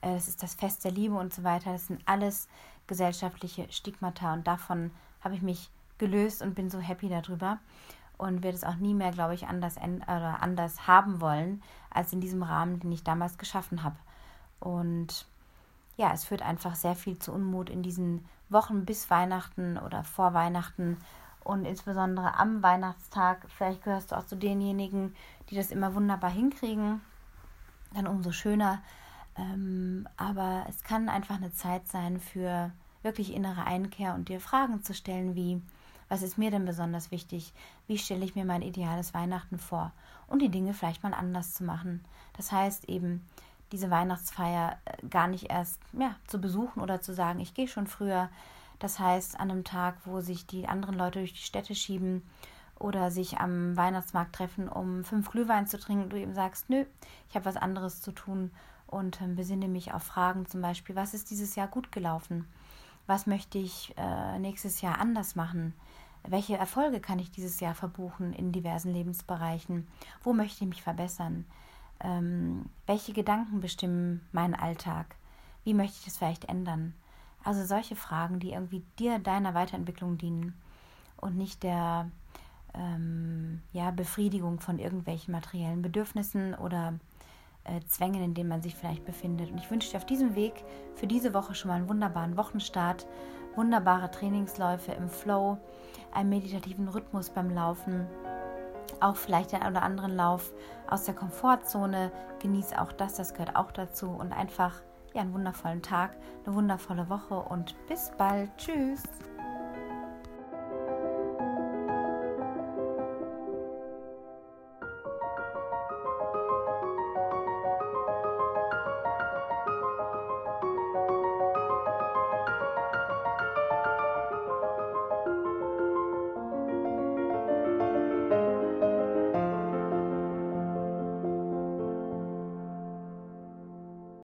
äh, 0.01 0.15
es 0.15 0.27
ist 0.27 0.41
das 0.41 0.55
Fest 0.55 0.85
der 0.85 0.91
Liebe 0.91 1.15
und 1.15 1.33
so 1.33 1.43
weiter. 1.43 1.73
Das 1.73 1.87
sind 1.87 2.01
alles 2.05 2.47
gesellschaftliche 2.87 3.71
Stigmata 3.71 4.33
und 4.33 4.47
davon 4.47 4.91
habe 5.21 5.35
ich 5.35 5.41
mich 5.41 5.69
gelöst 5.97 6.41
und 6.41 6.55
bin 6.55 6.69
so 6.69 6.79
happy 6.79 7.09
darüber 7.09 7.59
und 8.17 8.43
werde 8.43 8.57
es 8.57 8.63
auch 8.63 8.75
nie 8.75 8.93
mehr, 8.93 9.11
glaube 9.11 9.33
ich, 9.33 9.47
anders, 9.47 9.77
oder 9.77 10.41
anders 10.41 10.87
haben 10.87 11.21
wollen, 11.21 11.61
als 11.89 12.13
in 12.13 12.21
diesem 12.21 12.43
Rahmen, 12.43 12.79
den 12.79 12.91
ich 12.91 13.03
damals 13.03 13.37
geschaffen 13.37 13.83
habe. 13.83 13.97
Und 14.59 15.25
ja, 15.97 16.11
es 16.13 16.23
führt 16.23 16.41
einfach 16.41 16.75
sehr 16.75 16.95
viel 16.95 17.19
zu 17.19 17.31
Unmut 17.31 17.69
in 17.69 17.83
diesen 17.83 18.25
Wochen 18.49 18.85
bis 18.85 19.09
Weihnachten 19.09 19.77
oder 19.77 20.03
vor 20.03 20.33
Weihnachten 20.33 20.97
und 21.43 21.65
insbesondere 21.65 22.35
am 22.39 22.63
Weihnachtstag. 22.63 23.45
Vielleicht 23.49 23.83
gehörst 23.83 24.11
du 24.11 24.17
auch 24.17 24.25
zu 24.25 24.35
denjenigen, 24.35 25.13
die 25.49 25.55
das 25.55 25.71
immer 25.71 25.93
wunderbar 25.93 26.31
hinkriegen. 26.31 27.01
Dann 27.93 28.07
umso 28.07 28.31
schöner. 28.31 28.81
Ähm, 29.35 30.07
aber 30.15 30.65
es 30.69 30.83
kann 30.83 31.09
einfach 31.09 31.35
eine 31.35 31.53
Zeit 31.53 31.87
sein 31.87 32.19
für 32.19 32.71
wirklich 33.01 33.33
innere 33.33 33.65
Einkehr 33.65 34.13
und 34.13 34.29
dir 34.29 34.39
Fragen 34.39 34.83
zu 34.83 34.93
stellen 34.93 35.35
wie, 35.35 35.61
was 36.09 36.21
ist 36.21 36.37
mir 36.37 36.51
denn 36.51 36.65
besonders 36.65 37.11
wichtig? 37.11 37.53
Wie 37.87 37.97
stelle 37.97 38.25
ich 38.25 38.35
mir 38.35 38.45
mein 38.45 38.61
ideales 38.61 39.13
Weihnachten 39.13 39.57
vor? 39.57 39.91
Und 40.27 40.41
die 40.41 40.49
Dinge 40.49 40.73
vielleicht 40.73 41.03
mal 41.03 41.13
anders 41.13 41.53
zu 41.53 41.63
machen. 41.63 42.03
Das 42.35 42.51
heißt 42.51 42.89
eben, 42.89 43.25
diese 43.71 43.89
Weihnachtsfeier 43.89 44.77
äh, 44.85 45.07
gar 45.07 45.27
nicht 45.27 45.49
erst 45.49 45.79
ja, 45.93 46.15
zu 46.27 46.39
besuchen 46.39 46.81
oder 46.81 47.01
zu 47.01 47.13
sagen, 47.13 47.39
ich 47.39 47.53
gehe 47.53 47.67
schon 47.67 47.87
früher. 47.87 48.29
Das 48.79 48.99
heißt, 48.99 49.39
an 49.39 49.51
einem 49.51 49.63
Tag, 49.63 49.97
wo 50.05 50.21
sich 50.21 50.45
die 50.45 50.67
anderen 50.67 50.95
Leute 50.95 51.19
durch 51.19 51.33
die 51.33 51.39
Städte 51.39 51.73
schieben 51.75 52.23
oder 52.77 53.11
sich 53.11 53.39
am 53.39 53.75
Weihnachtsmarkt 53.75 54.35
treffen, 54.35 54.67
um 54.67 55.03
fünf 55.03 55.31
Glühwein 55.31 55.67
zu 55.67 55.79
trinken, 55.79 56.09
du 56.09 56.19
eben 56.19 56.33
sagst, 56.33 56.69
nö, 56.69 56.85
ich 57.29 57.35
habe 57.35 57.45
was 57.45 57.57
anderes 57.57 58.01
zu 58.01 58.11
tun 58.11 58.51
und 58.87 59.21
äh, 59.21 59.27
besinne 59.27 59.67
mich 59.67 59.93
auf 59.93 60.03
Fragen 60.03 60.45
zum 60.45 60.61
Beispiel, 60.61 60.95
was 60.95 61.13
ist 61.13 61.31
dieses 61.31 61.55
Jahr 61.55 61.67
gut 61.67 61.91
gelaufen? 61.91 62.47
Was 63.07 63.27
möchte 63.27 63.57
ich 63.57 63.93
äh, 63.97 64.39
nächstes 64.39 64.81
Jahr 64.81 64.99
anders 64.99 65.35
machen? 65.35 65.73
Welche 66.25 66.57
Erfolge 66.57 67.01
kann 67.01 67.19
ich 67.19 67.31
dieses 67.31 67.59
Jahr 67.59 67.75
verbuchen 67.75 68.31
in 68.33 68.51
diversen 68.51 68.93
Lebensbereichen? 68.93 69.87
Wo 70.23 70.31
möchte 70.31 70.63
ich 70.63 70.69
mich 70.69 70.81
verbessern? 70.81 71.45
Ähm, 71.99 72.69
welche 72.85 73.13
Gedanken 73.13 73.59
bestimmen 73.59 74.25
meinen 74.31 74.55
Alltag? 74.55 75.15
Wie 75.63 75.73
möchte 75.73 75.97
ich 75.99 76.05
das 76.05 76.17
vielleicht 76.17 76.45
ändern? 76.45 76.93
Also 77.43 77.65
solche 77.65 77.97
Fragen, 77.97 78.39
die 78.39 78.51
irgendwie 78.51 78.83
dir, 78.99 79.19
deiner 79.19 79.53
Weiterentwicklung 79.53 80.17
dienen 80.17 80.53
und 81.17 81.37
nicht 81.37 81.63
der 81.63 82.09
ähm, 82.73 83.61
ja, 83.73 83.91
Befriedigung 83.91 84.61
von 84.61 84.79
irgendwelchen 84.79 85.33
materiellen 85.33 85.81
Bedürfnissen 85.81 86.55
oder 86.55 86.93
äh, 87.63 87.79
Zwängen, 87.87 88.23
in 88.23 88.33
denen 88.33 88.49
man 88.49 88.61
sich 88.61 88.75
vielleicht 88.75 89.05
befindet. 89.05 89.51
Und 89.51 89.57
ich 89.57 89.69
wünsche 89.71 89.91
dir 89.91 89.97
auf 89.97 90.05
diesem 90.05 90.35
Weg 90.35 90.53
für 90.95 91.07
diese 91.07 91.33
Woche 91.33 91.55
schon 91.55 91.69
mal 91.69 91.75
einen 91.75 91.89
wunderbaren 91.89 92.37
Wochenstart, 92.37 93.07
wunderbare 93.55 94.11
Trainingsläufe 94.11 94.91
im 94.93 95.09
Flow, 95.09 95.57
einen 96.11 96.29
meditativen 96.29 96.87
Rhythmus 96.87 97.29
beim 97.29 97.49
Laufen 97.49 98.07
auch 98.99 99.15
vielleicht 99.15 99.51
den 99.51 99.61
einen 99.61 99.75
oder 99.75 99.85
anderen 99.85 100.15
Lauf 100.15 100.53
aus 100.87 101.05
der 101.05 101.13
Komfortzone. 101.13 102.11
Genieß 102.39 102.73
auch 102.73 102.91
das, 102.91 103.15
das 103.15 103.33
gehört 103.33 103.55
auch 103.55 103.71
dazu. 103.71 104.09
Und 104.09 104.31
einfach 104.31 104.81
ja, 105.13 105.21
einen 105.21 105.33
wundervollen 105.33 105.81
Tag, 105.81 106.15
eine 106.45 106.55
wundervolle 106.55 107.09
Woche 107.09 107.35
und 107.35 107.75
bis 107.87 108.11
bald. 108.17 108.49
Tschüss. 108.57 109.03